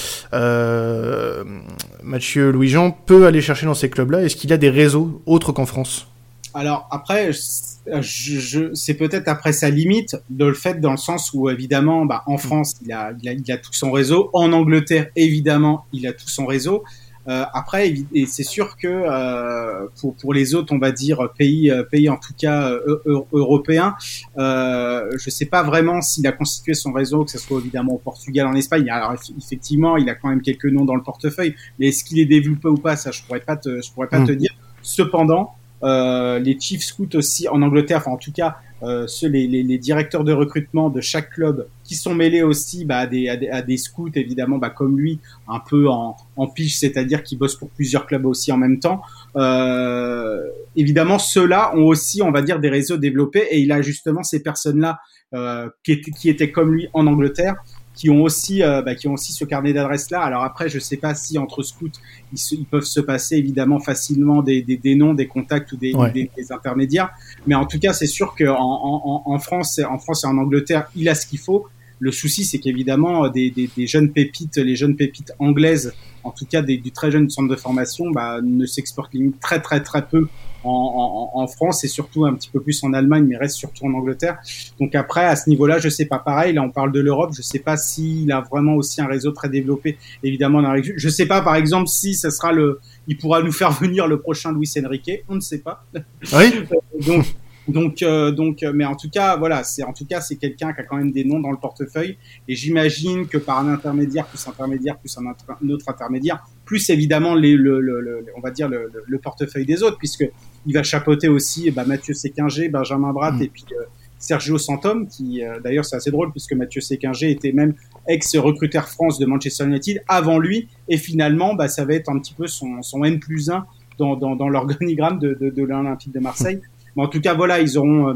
Mathieu 2.02 2.50
Louis-Jean 2.50 2.90
peut 2.90 3.26
aller 3.26 3.40
chercher 3.40 3.66
dans 3.66 3.74
ces 3.74 3.90
clubs-là 3.90 4.22
Est-ce 4.22 4.36
qu'il 4.36 4.52
a 4.52 4.56
des 4.56 4.70
réseaux 4.70 5.22
autres 5.26 5.52
qu'en 5.52 5.66
France? 5.66 6.08
Alors 6.54 6.88
après, 6.90 7.30
c'est 7.32 8.94
peut-être 8.94 9.28
après 9.28 9.52
sa 9.52 9.70
limite 9.70 10.16
de 10.30 10.46
le 10.46 10.54
fait 10.54 10.80
dans 10.80 10.90
le 10.90 10.96
sens 10.96 11.32
où 11.34 11.50
évidemment, 11.50 12.06
bah, 12.06 12.22
en 12.26 12.38
France, 12.38 12.74
il 12.82 12.96
il 13.22 13.52
a 13.52 13.58
tout 13.58 13.72
son 13.72 13.90
réseau. 13.90 14.30
En 14.32 14.52
Angleterre, 14.52 15.08
évidemment, 15.14 15.84
il 15.92 16.06
a 16.06 16.12
tout 16.12 16.28
son 16.28 16.46
réseau. 16.46 16.84
Euh, 17.26 17.44
après, 17.52 17.92
et 18.14 18.26
c'est 18.26 18.42
sûr 18.42 18.76
que 18.76 18.86
euh, 18.88 19.86
pour, 20.00 20.14
pour 20.14 20.32
les 20.32 20.54
autres, 20.54 20.72
on 20.72 20.78
va 20.78 20.92
dire 20.92 21.28
pays, 21.36 21.70
euh, 21.70 21.82
pays 21.82 22.08
en 22.08 22.16
tout 22.16 22.32
cas 22.38 22.70
euh, 22.70 23.02
européens, 23.32 23.96
euh, 24.38 25.10
je 25.18 25.28
sais 25.28 25.46
pas 25.46 25.62
vraiment 25.62 26.00
s'il 26.00 26.26
a 26.26 26.32
constitué 26.32 26.74
son 26.74 26.92
réseau, 26.92 27.24
que 27.24 27.30
ce 27.30 27.38
soit 27.38 27.58
évidemment 27.58 27.94
au 27.94 27.98
Portugal, 27.98 28.46
en 28.46 28.54
Espagne. 28.54 28.88
Alors 28.90 29.14
effectivement, 29.36 29.96
il 29.96 30.08
a 30.08 30.14
quand 30.14 30.28
même 30.28 30.42
quelques 30.42 30.66
noms 30.66 30.84
dans 30.84 30.94
le 30.94 31.02
portefeuille, 31.02 31.54
mais 31.78 31.88
est-ce 31.88 32.04
qu'il 32.04 32.18
est 32.18 32.26
développé 32.26 32.68
ou 32.68 32.78
pas, 32.78 32.96
ça 32.96 33.10
je 33.10 33.22
pourrais 33.22 33.40
pas 33.40 33.56
te, 33.56 33.82
je 33.82 33.92
pourrais 33.92 34.08
pas 34.08 34.20
te 34.20 34.32
mmh. 34.32 34.36
dire. 34.36 34.52
Cependant, 34.82 35.54
euh, 35.82 36.38
les 36.38 36.58
Chief 36.58 36.82
Scouts 36.82 37.14
aussi 37.14 37.46
en 37.48 37.62
Angleterre, 37.62 37.98
enfin 37.98 38.12
en 38.12 38.16
tout 38.16 38.32
cas 38.32 38.56
ceux, 38.80 39.28
les, 39.28 39.46
les, 39.46 39.62
les, 39.62 39.78
directeurs 39.78 40.24
de 40.24 40.32
recrutement 40.32 40.90
de 40.90 41.00
chaque 41.00 41.30
club 41.30 41.66
qui 41.84 41.94
sont 41.94 42.14
mêlés 42.14 42.42
aussi 42.42 42.84
bah, 42.84 42.98
à, 42.98 43.06
des, 43.06 43.28
à, 43.28 43.36
des, 43.36 43.48
à, 43.48 43.62
des, 43.62 43.76
scouts 43.76 44.10
évidemment 44.14 44.58
bah, 44.58 44.70
comme 44.70 44.98
lui 44.98 45.18
un 45.48 45.60
peu 45.60 45.88
en, 45.88 46.16
en 46.36 46.46
piche 46.46 46.76
c'est-à-dire 46.76 47.22
qui 47.22 47.36
bossent 47.36 47.56
pour 47.56 47.70
plusieurs 47.70 48.06
clubs 48.06 48.26
aussi 48.26 48.52
en 48.52 48.56
même 48.56 48.78
temps. 48.78 49.02
Euh, 49.36 50.42
évidemment 50.76 51.18
ceux-là 51.18 51.76
ont 51.76 51.86
aussi 51.86 52.22
on 52.22 52.30
va 52.30 52.42
dire 52.42 52.60
des 52.60 52.68
réseaux 52.68 52.96
développés 52.96 53.46
et 53.50 53.58
il 53.58 53.72
a 53.72 53.82
justement 53.82 54.22
ces 54.22 54.42
personnes-là 54.42 54.98
euh, 55.34 55.68
qui, 55.84 55.92
étaient, 55.92 56.10
qui 56.10 56.28
étaient 56.28 56.50
comme 56.50 56.72
lui 56.72 56.88
en 56.92 57.06
Angleterre 57.06 57.56
qui 57.98 58.10
ont 58.10 58.22
aussi 58.22 58.62
euh, 58.62 58.80
bah, 58.80 58.94
qui 58.94 59.08
ont 59.08 59.14
aussi 59.14 59.32
ce 59.32 59.44
carnet 59.44 59.72
d'adresses 59.72 60.10
là. 60.10 60.20
Alors 60.20 60.44
après, 60.44 60.68
je 60.68 60.78
sais 60.78 60.96
pas 60.96 61.16
si 61.16 61.36
entre 61.36 61.64
scouts 61.64 61.90
ils, 62.32 62.38
se, 62.38 62.54
ils 62.54 62.64
peuvent 62.64 62.84
se 62.84 63.00
passer 63.00 63.36
évidemment 63.36 63.80
facilement 63.80 64.40
des, 64.40 64.62
des, 64.62 64.76
des, 64.76 64.94
noms, 64.94 65.14
des 65.14 65.26
contacts 65.26 65.72
ou 65.72 65.76
des, 65.76 65.92
ouais. 65.94 66.12
des, 66.12 66.52
intermédiaires, 66.52 67.10
mais 67.48 67.56
en 67.56 67.66
tout 67.66 67.80
cas, 67.80 67.92
c'est 67.92 68.06
sûr 68.06 68.36
qu'en 68.36 68.54
en, 68.54 69.24
en, 69.26 69.32
en, 69.34 69.38
France, 69.40 69.80
en 69.80 69.98
France 69.98 70.22
et 70.22 70.28
en 70.28 70.38
Angleterre, 70.38 70.88
il 70.94 71.08
a 71.08 71.16
ce 71.16 71.26
qu'il 71.26 71.40
faut. 71.40 71.66
Le 71.98 72.12
souci, 72.12 72.44
c'est 72.44 72.60
qu'évidemment, 72.60 73.28
des, 73.28 73.50
des, 73.50 73.68
des, 73.76 73.86
jeunes 73.88 74.12
pépites, 74.12 74.56
les 74.58 74.76
jeunes 74.76 74.94
pépites 74.94 75.32
anglaises, 75.40 75.92
en 76.28 76.32
tout 76.32 76.46
cas 76.46 76.62
des, 76.62 76.76
du 76.76 76.92
très 76.92 77.10
jeune 77.10 77.28
centre 77.30 77.48
de 77.48 77.56
formation, 77.56 78.10
bah, 78.10 78.40
ne 78.42 78.66
s'exportent 78.66 79.14
limite 79.14 79.40
très 79.40 79.60
très 79.60 79.82
très 79.82 80.06
peu 80.06 80.28
en, 80.64 81.30
en, 81.34 81.40
en, 81.40 81.46
France 81.46 81.84
et 81.84 81.88
surtout 81.88 82.26
un 82.26 82.34
petit 82.34 82.50
peu 82.50 82.60
plus 82.60 82.82
en 82.84 82.92
Allemagne, 82.92 83.24
mais 83.26 83.36
reste 83.36 83.56
surtout 83.56 83.86
en 83.86 83.94
Angleterre. 83.94 84.38
Donc 84.78 84.94
après, 84.94 85.24
à 85.24 85.36
ce 85.36 85.48
niveau-là, 85.48 85.78
je 85.78 85.88
sais 85.88 86.04
pas. 86.06 86.18
Pareil, 86.18 86.52
là, 86.52 86.62
on 86.62 86.70
parle 86.70 86.92
de 86.92 87.00
l'Europe. 87.00 87.30
Je 87.34 87.42
sais 87.42 87.60
pas 87.60 87.76
s'il 87.76 88.30
a 88.32 88.40
vraiment 88.40 88.74
aussi 88.74 89.00
un 89.00 89.06
réseau 89.06 89.32
très 89.32 89.48
développé, 89.48 89.96
évidemment, 90.22 90.60
dans 90.60 90.68
la 90.68 90.74
région. 90.74 90.94
Je 90.96 91.08
sais 91.08 91.26
pas, 91.26 91.40
par 91.40 91.56
exemple, 91.56 91.88
si 91.88 92.14
ce 92.14 92.30
sera 92.30 92.52
le, 92.52 92.80
il 93.06 93.16
pourra 93.16 93.42
nous 93.42 93.52
faire 93.52 93.70
venir 93.80 94.06
le 94.06 94.20
prochain 94.20 94.52
Luis 94.52 94.70
Enrique. 94.84 95.24
On 95.28 95.36
ne 95.36 95.40
sait 95.40 95.60
pas. 95.60 95.84
Oui. 96.32 96.52
Donc, 97.06 97.24
donc, 97.68 98.02
euh, 98.02 98.30
donc, 98.30 98.64
mais 98.74 98.86
en 98.86 98.96
tout 98.96 99.10
cas, 99.10 99.36
voilà, 99.36 99.62
c'est 99.62 99.82
en 99.82 99.92
tout 99.92 100.06
cas 100.06 100.22
c'est 100.22 100.36
quelqu'un 100.36 100.72
qui 100.72 100.80
a 100.80 100.84
quand 100.84 100.96
même 100.96 101.12
des 101.12 101.24
noms 101.24 101.38
dans 101.38 101.50
le 101.50 101.58
portefeuille, 101.58 102.16
et 102.48 102.54
j'imagine 102.54 103.26
que 103.26 103.36
par 103.36 103.58
un 103.58 103.68
intermédiaire 103.68 104.26
plus 104.26 104.46
intermédiaire 104.48 104.98
plus 104.98 105.16
un, 105.18 105.26
un 105.26 105.68
autre 105.68 105.88
intermédiaire, 105.88 106.46
plus 106.64 106.88
évidemment 106.88 107.34
les, 107.34 107.54
le, 107.54 107.80
le, 107.80 108.00
le, 108.00 108.24
on 108.36 108.40
va 108.40 108.50
dire 108.50 108.68
le, 108.68 108.90
le, 109.06 109.18
portefeuille 109.18 109.66
des 109.66 109.82
autres, 109.82 109.98
puisque 109.98 110.24
il 110.66 110.74
va 110.74 110.82
chapeauter 110.82 111.28
aussi 111.28 111.70
bah, 111.70 111.84
Mathieu 111.84 112.14
Séquinger, 112.14 112.70
Benjamin 112.70 113.12
Bratt 113.12 113.34
mmh. 113.34 113.42
et 113.42 113.48
puis 113.48 113.64
euh, 113.72 113.84
Sergio 114.18 114.56
Santom, 114.56 115.06
qui 115.06 115.44
euh, 115.44 115.60
d'ailleurs 115.60 115.84
c'est 115.84 115.96
assez 115.96 116.10
drôle 116.10 116.30
puisque 116.30 116.54
Mathieu 116.54 116.80
Séquinger 116.80 117.30
était 117.30 117.52
même 117.52 117.74
ex-recruteur 118.06 118.88
France 118.88 119.18
de 119.18 119.26
Manchester 119.26 119.64
United 119.64 120.02
avant 120.08 120.38
lui, 120.38 120.68
et 120.88 120.96
finalement 120.96 121.54
bah, 121.54 121.68
ça 121.68 121.84
va 121.84 121.92
être 121.94 122.08
un 122.08 122.18
petit 122.18 122.32
peu 122.32 122.46
son, 122.46 122.80
son 122.80 123.04
N 123.04 123.20
plus 123.20 123.50
1 123.50 123.66
dans, 123.98 124.16
dans, 124.16 124.36
dans 124.36 124.48
l'organigramme 124.48 125.18
de, 125.18 125.34
de, 125.34 125.50
de 125.50 125.62
l'Olympique 125.62 126.14
de 126.14 126.20
Marseille. 126.20 126.60
Mais 126.96 127.02
en 127.02 127.08
tout 127.08 127.20
cas, 127.20 127.34
voilà, 127.34 127.60
ils 127.60 127.78
auront, 127.78 128.08
euh, 128.08 128.14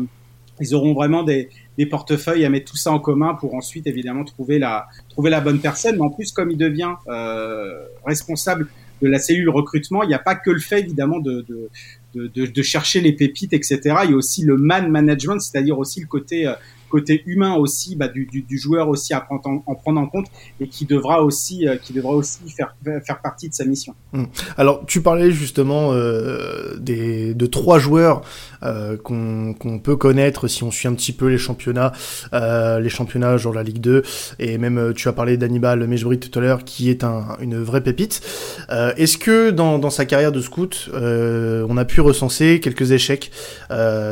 ils 0.60 0.74
auront 0.74 0.94
vraiment 0.94 1.22
des, 1.22 1.48
des, 1.78 1.86
portefeuilles 1.86 2.44
à 2.44 2.50
mettre 2.50 2.70
tout 2.70 2.76
ça 2.76 2.92
en 2.92 2.98
commun 2.98 3.34
pour 3.34 3.54
ensuite, 3.54 3.86
évidemment, 3.86 4.24
trouver 4.24 4.58
la, 4.58 4.86
trouver 5.08 5.30
la 5.30 5.40
bonne 5.40 5.60
personne. 5.60 5.96
Mais 5.96 6.02
en 6.02 6.10
plus, 6.10 6.32
comme 6.32 6.50
il 6.50 6.58
devient 6.58 6.94
euh, 7.08 7.84
responsable 8.04 8.68
de 9.00 9.08
la 9.08 9.18
cellule 9.18 9.50
recrutement, 9.50 10.02
il 10.02 10.08
n'y 10.08 10.14
a 10.14 10.20
pas 10.20 10.34
que 10.34 10.50
le 10.50 10.60
fait, 10.60 10.80
évidemment, 10.80 11.18
de, 11.18 11.44
de 11.48 11.68
de, 12.14 12.26
de, 12.26 12.46
de, 12.46 12.62
chercher 12.62 13.00
les 13.00 13.12
pépites, 13.12 13.52
etc. 13.52 13.80
Il 14.04 14.10
y 14.10 14.12
a 14.12 14.16
aussi 14.16 14.42
le 14.42 14.56
man 14.56 14.90
management, 14.90 15.40
c'est-à-dire 15.40 15.78
aussi 15.78 16.00
le 16.00 16.06
côté 16.06 16.46
euh, 16.46 16.52
côté 16.92 17.22
humain 17.24 17.54
aussi 17.54 17.96
bah, 17.96 18.08
du, 18.08 18.28
joueur 18.58 18.90
aussi 18.90 19.14
à 19.14 19.20
prendre 19.22 19.46
en, 19.46 19.62
en, 19.66 19.74
prendre 19.74 19.98
en 19.98 20.06
compte 20.06 20.26
et 20.60 20.68
qui 20.68 20.84
devra 20.84 21.22
aussi 21.22 21.66
euh, 21.66 21.76
qui 21.76 21.94
devra 21.94 22.12
aussi 22.12 22.40
faire 22.54 22.76
faire 22.84 23.20
partie 23.22 23.48
de 23.48 23.54
sa 23.54 23.64
mission. 23.64 23.94
Mmh. 24.12 24.24
Alors 24.58 24.84
tu 24.86 25.00
parlais 25.00 25.30
justement 25.30 25.92
euh, 25.92 26.76
des 26.78 27.32
de 27.32 27.46
trois 27.46 27.78
joueurs 27.78 28.20
euh, 28.62 28.98
qu'on 28.98 29.80
peut 29.82 29.96
connaître 29.96 30.48
si 30.48 30.64
on 30.64 30.70
suit 30.70 30.86
un 30.86 30.92
petit 30.92 31.12
peu 31.12 31.28
les 31.28 31.38
championnats 31.38 31.92
les 32.32 32.90
championnats 32.90 33.38
genre 33.38 33.54
la 33.54 33.62
Ligue 33.62 33.80
2 33.80 34.02
et 34.38 34.58
même 34.58 34.92
tu 34.94 35.08
as 35.08 35.12
parlé 35.14 35.38
d'Hannibal 35.38 35.86
Mejbri 35.86 36.18
tout 36.18 36.38
à 36.38 36.42
l'heure 36.42 36.64
qui 36.64 36.90
est 36.90 37.04
un, 37.04 37.24
une 37.40 37.56
vraie 37.62 37.82
pépite. 37.82 38.20
Est-ce 38.68 39.16
que 39.16 39.50
dans, 39.50 39.78
dans 39.78 39.90
sa 39.90 40.04
carrière 40.04 40.32
de 40.32 40.42
scout 40.42 40.90
on 40.92 41.76
a 41.76 41.84
pu 41.86 42.02
recenser 42.02 42.60
quelques 42.60 42.92
échecs? 42.92 43.30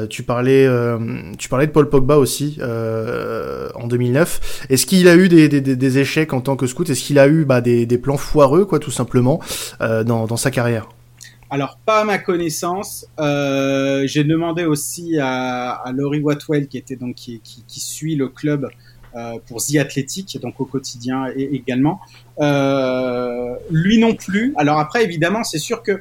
Tu 0.09 0.23
parlais 0.23 0.67
tu 1.39 1.49
parlais 1.51 1.67
de 1.67 1.73
Paul 1.73 1.91
Pogba 1.91 2.17
aussi 2.17 2.59
en 3.75 3.87
2009. 3.87 4.67
Est-ce 4.71 4.87
qu'il 4.87 5.09
a 5.09 5.17
eu 5.17 5.29
des, 5.29 5.99
échecs 5.99 6.33
en 6.33 6.41
tant 6.41 6.57
que 6.57 6.67
scout? 6.67 6.89
Est-ce 6.89 7.03
qu'il 7.03 7.19
a 7.19 7.29
eu 7.29 7.45
bah, 7.45 7.61
des, 7.61 7.99
plans 7.99 8.17
foireux, 8.17 8.65
quoi, 8.65 8.79
tout 8.79 8.91
simplement, 8.91 9.41
euh, 9.81 10.05
dans, 10.05 10.37
sa 10.37 10.51
carrière? 10.51 10.89
Alors, 11.51 11.79
pas 11.85 12.01
à 12.01 12.05
ma 12.05 12.19
connaissance. 12.19 13.07
Euh, 13.19 14.07
J'ai 14.07 14.25
demandé 14.25 14.65
aussi 14.65 15.19
à, 15.19 15.73
à 15.73 15.93
Laurie 15.93 16.21
Watwell, 16.21 16.69
qui 16.69 17.61
suit 17.69 18.17
le 18.17 18.29
club 18.29 18.69
pour 19.47 19.61
The 19.61 19.77
Athletic, 19.77 20.39
donc 20.41 20.61
au 20.61 20.65
quotidien 20.65 21.27
et, 21.37 21.57
également. 21.57 22.01
lui 23.71 23.99
non 23.99 24.15
plus. 24.15 24.55
Alors 24.57 24.79
après, 24.79 25.05
évidemment, 25.05 25.43
c'est 25.45 25.59
sûr 25.59 25.83
que 25.83 26.01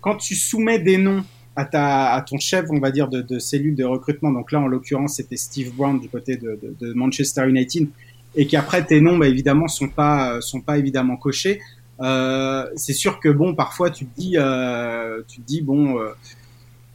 quand 0.00 0.16
tu 0.16 0.34
soumets 0.34 0.78
des 0.78 0.98
noms 0.98 1.24
à, 1.56 1.64
ta, 1.64 2.12
à 2.12 2.22
ton 2.22 2.38
chef, 2.38 2.66
on 2.70 2.80
va 2.80 2.90
dire, 2.90 3.08
de, 3.08 3.22
de 3.22 3.38
cellule 3.38 3.74
de 3.74 3.84
recrutement, 3.84 4.32
donc 4.32 4.52
là, 4.52 4.60
en 4.60 4.66
l'occurrence, 4.66 5.16
c'était 5.16 5.36
Steve 5.36 5.72
Brown 5.74 6.00
du 6.00 6.08
côté 6.08 6.36
de, 6.36 6.58
de, 6.62 6.74
de 6.80 6.92
Manchester 6.94 7.48
United, 7.48 7.88
et 8.36 8.46
qu'après 8.46 8.84
tes 8.84 9.00
noms, 9.00 9.18
bah, 9.18 9.28
évidemment, 9.28 9.68
sont 9.68 9.88
pas, 9.88 10.40
sont 10.40 10.60
pas 10.60 10.78
évidemment 10.78 11.16
cochés. 11.16 11.60
Euh, 12.00 12.66
c'est 12.76 12.92
sûr 12.92 13.20
que 13.20 13.28
bon, 13.28 13.54
parfois 13.54 13.90
tu 13.90 14.06
te 14.06 14.20
dis, 14.20 14.34
euh, 14.36 15.22
tu 15.28 15.40
te 15.40 15.46
dis 15.46 15.62
bon, 15.62 15.98
euh, 15.98 16.08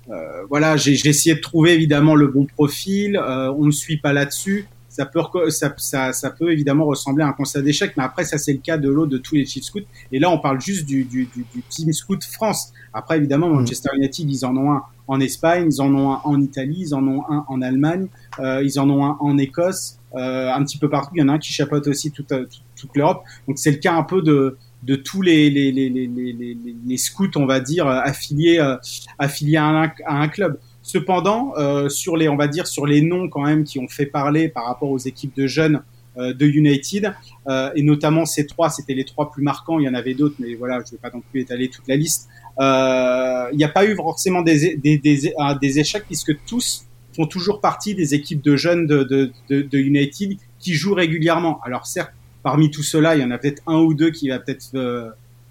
euh 0.10 0.44
voilà, 0.50 0.76
j'ai 0.76 0.94
essayé 1.08 1.36
de 1.36 1.42
trouver 1.42 1.74
évidemment 1.74 2.16
le 2.16 2.28
bon 2.28 2.46
profil, 2.46 3.16
euh, 3.16 3.52
on 3.54 3.66
ne 3.66 3.72
suit 3.72 3.98
pas 3.98 4.14
là-dessus 4.14 4.68
ça 4.90 5.06
peut, 5.06 5.22
ça, 5.50 5.74
ça, 5.78 6.12
ça, 6.12 6.32
peut 6.32 6.52
évidemment 6.52 6.86
ressembler 6.86 7.24
à 7.24 7.28
un 7.28 7.34
constat 7.34 7.62
d'échec, 7.62 7.94
mais 7.96 8.04
après, 8.04 8.26
ça, 8.26 8.38
c'est 8.38 8.54
le 8.54 8.60
cas 8.60 8.78
de 8.78 8.90
l'eau 8.90 9.06
de 9.06 9.18
tous 9.18 9.36
les 9.36 9.46
Chief 9.46 9.64
Scouts. 9.64 9.86
Et 10.12 10.20
là, 10.20 10.32
on 10.32 10.40
parle 10.40 10.60
juste 10.60 10.86
du, 10.86 11.06
du, 11.06 11.26
du, 11.26 11.46
du 11.54 11.62
Team 11.70 11.94
Scout 11.94 12.24
France. 12.24 12.74
Après, 12.94 13.18
évidemment, 13.18 13.50
mm. 13.50 13.60
Manchester 13.60 13.90
United, 13.96 14.30
ils 14.30 14.46
en 14.46 14.58
ont 14.58 14.72
un 14.72 14.84
en 15.08 15.20
Espagne, 15.20 15.70
ils 15.72 15.82
en 15.82 15.94
ont 15.96 16.12
un 16.12 16.22
en 16.24 16.40
Italie, 16.40 16.78
ils 16.82 16.94
en 16.94 17.08
ont 17.08 17.24
un 17.30 17.44
en 17.48 17.62
Allemagne, 17.64 18.08
euh, 18.40 18.62
ils 18.64 18.80
en 18.80 18.88
ont 18.90 19.04
un 19.06 19.18
en 19.20 19.40
Écosse, 19.40 19.98
euh, 20.16 20.52
un 20.54 20.64
petit 20.64 20.78
peu 20.78 20.90
partout. 20.90 21.12
Il 21.16 21.20
y 21.20 21.24
en 21.24 21.30
a 21.30 21.34
un 21.34 21.40
qui 21.40 21.52
chapeaute 21.52 21.88
aussi 21.88 22.12
toute, 22.12 22.28
toute, 22.28 22.62
toute 22.76 22.96
l'Europe. 22.96 23.24
Donc, 23.48 23.58
c'est 23.58 23.72
le 23.72 23.78
cas 23.78 23.94
un 23.94 24.04
peu 24.04 24.22
de, 24.22 24.58
de 24.84 24.96
tous 24.96 25.22
les, 25.22 25.50
les, 25.50 25.72
les, 25.72 25.90
les, 25.90 26.58
les, 26.86 26.98
scouts, 26.98 27.32
on 27.36 27.46
va 27.46 27.60
dire, 27.60 27.88
affiliés, 27.88 28.60
euh, 28.60 28.78
affiliés 29.18 29.58
à 29.58 29.66
un, 29.66 29.92
à 30.06 30.22
un 30.22 30.28
club. 30.28 30.60
Cependant, 30.92 31.54
euh, 31.56 31.88
sur 31.88 32.18
les, 32.18 32.30
on 32.30 32.36
va 32.36 32.48
dire, 32.48 32.66
sur 32.66 32.88
les 32.88 33.04
noms 33.04 33.30
quand 33.30 33.44
même 33.44 33.64
qui 33.64 33.78
ont 33.78 33.88
fait 33.88 34.08
parler 34.08 34.50
par 34.50 34.66
rapport 34.66 34.90
aux 34.90 34.98
équipes 34.98 35.38
de 35.38 35.46
jeunes 35.46 35.84
euh, 36.18 36.34
de 36.34 36.48
United, 36.48 37.14
euh, 37.48 37.70
et 37.76 37.84
notamment 37.84 38.26
ces 38.26 38.48
trois, 38.48 38.72
c'était 38.72 38.96
les 38.96 39.06
trois 39.06 39.30
plus 39.30 39.44
marquants. 39.44 39.78
Il 39.78 39.86
y 39.86 39.88
en 39.88 39.94
avait 39.94 40.16
d'autres, 40.16 40.38
mais 40.40 40.56
voilà, 40.56 40.80
je 40.80 40.86
ne 40.86 40.92
vais 40.94 40.98
pas 40.98 41.12
non 41.14 41.22
plus 41.22 41.42
étaler 41.42 41.70
toute 41.70 41.88
la 41.88 41.96
liste. 41.96 42.28
Il 42.60 43.56
n'y 43.56 43.64
a 43.64 43.70
pas 43.70 43.86
eu 43.86 43.96
forcément 43.96 44.42
des, 44.42 44.78
des, 44.78 44.98
des, 44.98 45.32
des, 45.62 45.80
échecs 45.80 46.06
puisque 46.08 46.36
tous 46.48 46.88
font 47.16 47.28
toujours 47.28 47.62
partie 47.62 47.94
des 47.94 48.16
équipes 48.16 48.42
de 48.42 48.56
jeunes 48.56 48.88
de, 48.88 49.04
de, 49.04 49.32
de, 49.52 49.62
de 49.62 49.78
United 49.78 50.40
qui 50.58 50.74
jouent 50.74 50.96
régulièrement. 50.96 51.62
Alors 51.64 51.86
certes, 51.86 52.14
parmi 52.42 52.72
tout 52.72 52.82
cela, 52.82 53.16
il 53.16 53.22
y 53.22 53.24
en 53.24 53.30
a 53.30 53.38
peut-être 53.38 53.62
un 53.68 53.78
ou 53.78 53.94
deux 53.94 54.10
qui 54.10 54.30
va 54.30 54.40
peut-être 54.40 54.76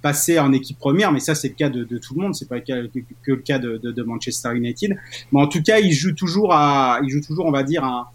passer 0.02 0.38
en 0.38 0.52
équipe 0.52 0.78
première, 0.78 1.12
mais 1.12 1.20
ça 1.20 1.34
c'est 1.34 1.48
le 1.48 1.54
cas 1.54 1.68
de, 1.68 1.84
tout 1.98 2.14
le 2.14 2.22
monde, 2.22 2.34
c'est 2.34 2.48
pas 2.48 2.60
que, 2.60 2.72
le 3.26 3.36
cas 3.36 3.58
de, 3.58 4.02
Manchester 4.02 4.54
United. 4.54 4.96
Mais 5.32 5.40
en 5.40 5.48
tout 5.48 5.62
cas, 5.62 5.78
il 5.78 5.92
joue 5.92 6.12
toujours 6.12 6.52
à, 6.52 7.00
il 7.02 7.10
joue 7.10 7.20
toujours, 7.20 7.46
on 7.46 7.52
va 7.52 7.62
dire, 7.62 7.84
à, 7.84 8.10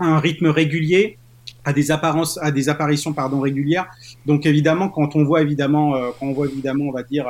un 0.00 0.18
rythme 0.20 0.46
régulier, 0.46 1.18
à 1.64 1.72
des 1.72 1.90
apparences, 1.90 2.38
à 2.40 2.52
des 2.52 2.68
apparitions 2.68 3.12
pardon 3.12 3.40
régulières. 3.40 3.86
Donc 4.26 4.46
évidemment, 4.46 4.88
quand 4.88 5.16
on 5.16 5.24
voit 5.24 5.42
évidemment, 5.42 5.96
euh, 5.96 6.10
quand 6.18 6.26
on 6.26 6.32
voit 6.32 6.46
évidemment, 6.46 6.84
on 6.84 6.92
va 6.92 7.02
dire 7.02 7.26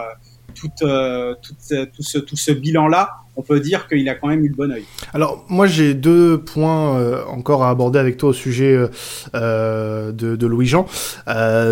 euh, 0.82 1.34
tout, 1.42 1.54
euh, 1.72 1.84
tout, 1.86 1.92
tout, 1.96 2.02
ce, 2.02 2.18
tout 2.18 2.36
ce 2.36 2.52
bilan-là, 2.52 3.10
on 3.36 3.42
peut 3.42 3.60
dire 3.60 3.86
qu'il 3.86 4.08
a 4.08 4.14
quand 4.14 4.28
même 4.28 4.44
eu 4.44 4.48
le 4.48 4.54
bon 4.54 4.70
oeil. 4.72 4.84
Alors 5.14 5.44
moi 5.48 5.66
j'ai 5.66 5.94
deux 5.94 6.38
points 6.38 6.98
euh, 6.98 7.24
encore 7.26 7.62
à 7.64 7.70
aborder 7.70 7.98
avec 7.98 8.16
toi 8.16 8.30
au 8.30 8.32
sujet 8.32 8.76
de, 9.34 10.46
Louis-Jean, 10.46 10.86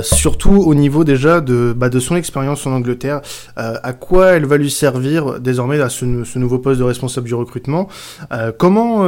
surtout 0.02 0.56
au 0.56 0.74
niveau 0.74 1.04
déjà 1.04 1.40
de, 1.40 1.74
bah, 1.76 1.88
de 1.88 1.98
son 1.98 2.16
expérience 2.16 2.66
en 2.66 2.72
Angleterre, 2.72 3.20
à 3.56 3.92
quoi 3.92 4.32
elle 4.32 4.46
va 4.46 4.56
lui 4.56 4.70
servir 4.70 5.40
désormais 5.40 5.80
à 5.80 5.88
ce, 5.88 6.24
ce 6.24 6.38
nouveau 6.38 6.58
poste 6.58 6.78
de 6.78 6.84
responsable 6.84 7.26
du 7.26 7.34
recrutement, 7.34 7.88
comment 8.58 9.04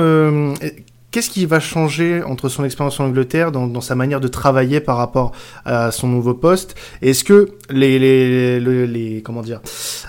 Qu'est-ce 1.11 1.31
qui 1.31 1.47
va 1.47 1.59
changer 1.59 2.23
entre 2.23 2.51
son 2.51 2.67
expérience 2.67 3.01
en 3.01 3.07
Angleterre 3.07 3.51
dans, 3.51 3.81
sa 3.81 3.95
manière 3.95 4.21
de 4.21 4.29
travailler 4.29 4.79
par 4.79 4.99
rapport 4.99 5.33
à 5.65 5.91
son 5.91 6.07
nouveau 6.07 6.35
poste? 6.35 6.75
Est-ce 7.01 7.25
que 7.25 7.49
les, 7.71 9.23
comment 9.25 9.41
dire 9.41 9.63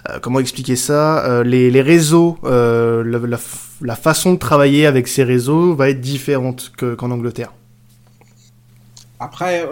euh, 0.09 0.19
comment 0.19 0.41
expliquer 0.41 0.75
ça 0.75 1.25
euh, 1.25 1.43
les, 1.43 1.81
réseaux 1.81 2.37
euh, 2.43 3.27
la, 3.81 3.95
façon 3.95 4.33
de 4.33 4.39
travailler 4.39 4.85
avec 4.85 5.07
ces 5.07 5.23
réseaux 5.23 5.73
va 5.73 5.89
être 5.89 6.01
différente 6.01 6.73
qu'en 6.75 7.11
Angleterre? 7.11 7.53
Après 9.21 9.65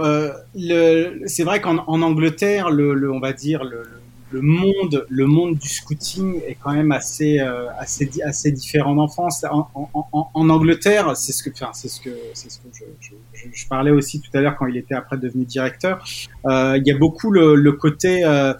c'est 0.55 1.43
vrai 1.43 1.59
qu'en 1.59 2.01
Angleterre 2.01 2.69
le, 2.69 2.93
le, 2.93 3.11
on 3.11 3.19
va 3.19 3.33
dire 3.33 3.65
le 3.65 3.96
monde, 4.33 5.05
le 5.09 5.25
monde 5.25 5.57
du 5.57 5.69
scouting 5.69 6.41
est 6.47 6.55
quand 6.55 6.73
même 6.73 6.91
assez, 6.91 7.39
euh, 7.39 7.67
assez, 7.79 8.09
assez 8.25 8.51
différent 8.51 8.97
en 8.97 9.07
France. 9.07 9.45
En, 9.49 9.69
en, 9.73 10.29
en 10.33 10.49
Angleterre, 10.49 11.15
c'est 11.15 11.31
ce 11.31 11.43
que, 11.43 11.49
enfin, 11.49 11.71
c'est 11.73 11.87
ce 11.87 12.01
que, 12.01 12.09
c'est 12.33 12.51
ce 12.51 12.59
que 12.59 12.67
je, 12.73 12.83
je, 12.99 13.45
je, 13.51 13.67
parlais 13.67 13.91
aussi 13.91 14.19
tout 14.21 14.29
à 14.33 14.41
l'heure 14.41 14.55
quand 14.57 14.67
il 14.67 14.77
était 14.77 14.95
après 14.95 15.17
devenu 15.17 15.45
directeur. 15.45 16.03
Euh, 16.45 16.77
il 16.77 16.87
y 16.87 16.91
a 16.91 16.97
beaucoup 16.97 17.31
le, 17.31 17.55
le 17.55 17.71
côté, 17.71 18.23
euh, 18.25 18.53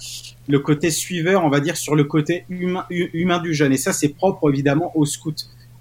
le 0.47 0.60
côté 0.60 0.89
suiveur, 0.89 1.43
on 1.43 1.49
va 1.49 1.60
dire, 1.60 1.77
sur 1.77 1.95
le 1.95 2.03
côté 2.03 2.45
humain, 2.49 2.86
humain 2.89 3.39
du 3.39 3.53
jeune. 3.53 3.73
Et 3.73 3.77
ça, 3.77 3.93
c'est 3.93 4.10
propre 4.10 4.49
évidemment 4.49 4.91
aux 4.95 5.06
scouts. 5.06 5.34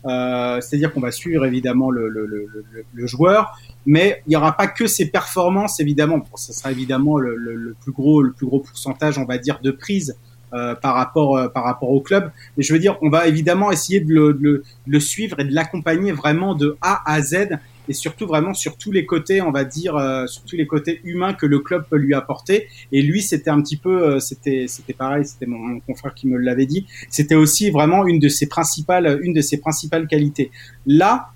Euh, 0.06 0.60
c'est-à-dire 0.60 0.92
qu'on 0.92 1.00
va 1.00 1.10
suivre 1.10 1.44
évidemment 1.44 1.90
le, 1.90 2.08
le, 2.08 2.26
le, 2.26 2.48
le, 2.92 3.06
joueur, 3.06 3.58
mais 3.86 4.22
il 4.26 4.30
n'y 4.30 4.36
aura 4.36 4.56
pas 4.56 4.68
que 4.68 4.86
ses 4.86 5.10
performances 5.10 5.80
évidemment. 5.80 6.18
Bon, 6.18 6.36
ça 6.36 6.52
sera 6.52 6.70
évidemment 6.70 7.18
le, 7.18 7.74
plus 7.82 7.92
gros, 7.92 8.22
le 8.22 8.32
plus 8.32 8.46
gros 8.46 8.60
pourcentage, 8.60 9.18
on 9.18 9.24
va 9.24 9.38
dire, 9.38 9.58
de 9.62 9.72
prise 9.72 10.16
euh, 10.54 10.76
par 10.76 10.94
rapport 10.94 11.36
euh, 11.36 11.48
par 11.48 11.64
rapport 11.64 11.90
au 11.90 12.00
club. 12.00 12.30
Mais 12.56 12.62
je 12.62 12.72
veux 12.72 12.78
dire, 12.78 12.96
on 13.02 13.08
va 13.08 13.26
évidemment 13.26 13.72
essayer 13.72 13.98
de 13.98 14.12
le, 14.12 14.32
de 14.34 14.62
le 14.86 15.00
suivre 15.00 15.40
et 15.40 15.44
de 15.44 15.52
l'accompagner 15.52 16.12
vraiment 16.12 16.54
de 16.54 16.76
A 16.82 17.02
à 17.10 17.20
Z 17.20 17.58
et 17.88 17.92
surtout 17.92 18.26
vraiment 18.26 18.54
sur 18.54 18.76
tous 18.76 18.92
les 18.92 19.06
côtés, 19.06 19.40
on 19.42 19.50
va 19.50 19.64
dire, 19.64 19.96
euh, 19.96 20.26
sur 20.26 20.42
tous 20.42 20.56
les 20.56 20.66
côtés 20.66 21.00
humains 21.04 21.34
que 21.34 21.46
le 21.46 21.60
club 21.60 21.86
peut 21.88 21.96
lui 21.96 22.14
apporter. 22.14 22.68
Et 22.92 23.02
lui, 23.02 23.22
c'était 23.22 23.50
un 23.50 23.60
petit 23.62 23.76
peu, 23.76 24.02
euh, 24.02 24.20
c'était, 24.20 24.66
c'était 24.68 24.92
pareil, 24.92 25.24
c'était 25.24 25.46
mon, 25.46 25.80
confrère 25.80 26.14
qui 26.14 26.26
me 26.26 26.38
l'avait 26.38 26.66
dit. 26.66 26.86
C'était 27.10 27.34
aussi 27.34 27.70
vraiment 27.70 28.06
une 28.06 28.18
de 28.18 28.28
ses 28.28 28.46
principales, 28.46 29.20
une 29.22 29.32
de 29.32 29.40
ses 29.40 29.58
principales 29.58 30.06
qualités. 30.06 30.50
Là, 30.86 31.30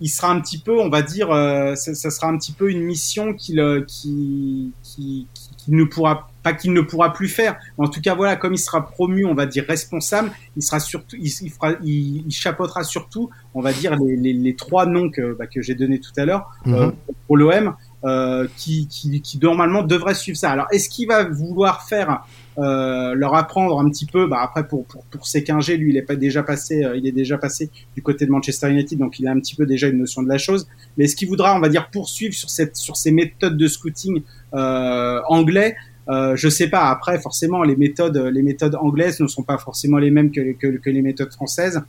il 0.00 0.08
sera 0.08 0.30
un 0.30 0.40
petit 0.40 0.58
peu, 0.58 0.80
on 0.80 0.88
va 0.88 1.02
dire, 1.02 1.30
euh, 1.30 1.74
ça, 1.74 1.94
ça, 1.94 2.10
sera 2.10 2.28
un 2.28 2.38
petit 2.38 2.52
peu 2.52 2.70
une 2.70 2.80
mission 2.80 3.34
qu'il, 3.34 3.62
qui, 3.86 4.72
qui, 4.82 5.26
qui 5.34 5.49
ne 5.76 5.84
pourra 5.84 6.30
pas 6.42 6.52
qu'il 6.52 6.72
ne 6.72 6.80
pourra 6.80 7.12
plus 7.12 7.28
faire. 7.28 7.56
En 7.78 7.88
tout 7.88 8.00
cas, 8.00 8.14
voilà, 8.14 8.36
comme 8.36 8.54
il 8.54 8.58
sera 8.58 8.86
promu, 8.86 9.24
on 9.24 9.34
va 9.34 9.46
dire 9.46 9.64
responsable, 9.66 10.30
il 10.56 10.62
sera 10.62 10.80
surtout, 10.80 11.16
il, 11.16 11.30
il 11.42 11.50
fera, 11.50 11.72
il, 11.82 12.24
il, 12.26 12.32
chapeautera 12.32 12.82
surtout, 12.82 13.30
on 13.54 13.60
va 13.60 13.72
dire 13.72 13.96
les, 13.96 14.16
les, 14.16 14.32
les 14.32 14.56
trois 14.56 14.86
noms 14.86 15.10
que, 15.10 15.34
bah, 15.34 15.46
que 15.46 15.60
j'ai 15.60 15.74
donnés 15.74 16.00
tout 16.00 16.12
à 16.16 16.24
l'heure 16.24 16.50
euh, 16.66 16.86
mhm. 16.86 16.92
pour 17.26 17.36
l'OM, 17.36 17.74
euh, 18.04 18.48
qui, 18.56 18.88
qui, 18.88 19.20
qui, 19.20 19.38
normalement 19.38 19.82
devrait 19.82 20.14
suivre 20.14 20.38
ça. 20.38 20.50
Alors, 20.50 20.66
est-ce 20.72 20.88
qu'il 20.88 21.06
va 21.06 21.24
vouloir 21.24 21.82
faire 21.86 22.24
euh, 22.58 23.14
leur 23.14 23.34
apprendre 23.34 23.78
un 23.78 23.88
petit 23.88 24.06
peu, 24.06 24.26
bah 24.26 24.40
après 24.42 24.66
pour 24.66 24.84
pour, 24.84 25.04
pour 25.04 25.26
Sekingé, 25.26 25.76
lui 25.76 25.90
il 25.90 25.96
est 25.96 26.02
pas 26.02 26.16
déjà 26.16 26.42
passé, 26.42 26.84
euh, 26.84 26.96
il 26.96 27.06
est 27.06 27.12
déjà 27.12 27.38
passé 27.38 27.70
du 27.94 28.02
côté 28.02 28.26
de 28.26 28.30
Manchester 28.30 28.70
United, 28.70 28.98
donc 28.98 29.18
il 29.20 29.28
a 29.28 29.30
un 29.30 29.38
petit 29.38 29.54
peu 29.54 29.66
déjà 29.66 29.86
une 29.86 29.98
notion 29.98 30.22
de 30.22 30.28
la 30.28 30.36
chose. 30.36 30.66
Mais 30.96 31.04
est-ce 31.04 31.14
qu'il 31.14 31.28
voudra, 31.28 31.56
on 31.56 31.60
va 31.60 31.68
dire, 31.68 31.90
poursuivre 31.90 32.34
sur 32.34 32.50
cette 32.50 32.76
sur 32.76 32.96
ces 32.96 33.12
méthodes 33.12 33.56
de 33.56 33.66
scouting 33.68 34.18
euh, 34.18 34.22
anglais 34.52 35.74
euh, 36.10 36.34
je 36.34 36.48
sais 36.48 36.68
pas. 36.68 36.90
Après, 36.90 37.20
forcément, 37.20 37.62
les 37.62 37.76
méthodes, 37.76 38.16
les 38.16 38.42
méthodes 38.42 38.74
anglaises 38.74 39.20
ne 39.20 39.28
sont 39.28 39.44
pas 39.44 39.58
forcément 39.58 39.98
les 39.98 40.10
mêmes 40.10 40.30
que, 40.32 40.90
les 40.90 41.02
méthodes 41.02 41.32
françaises. 41.32 41.80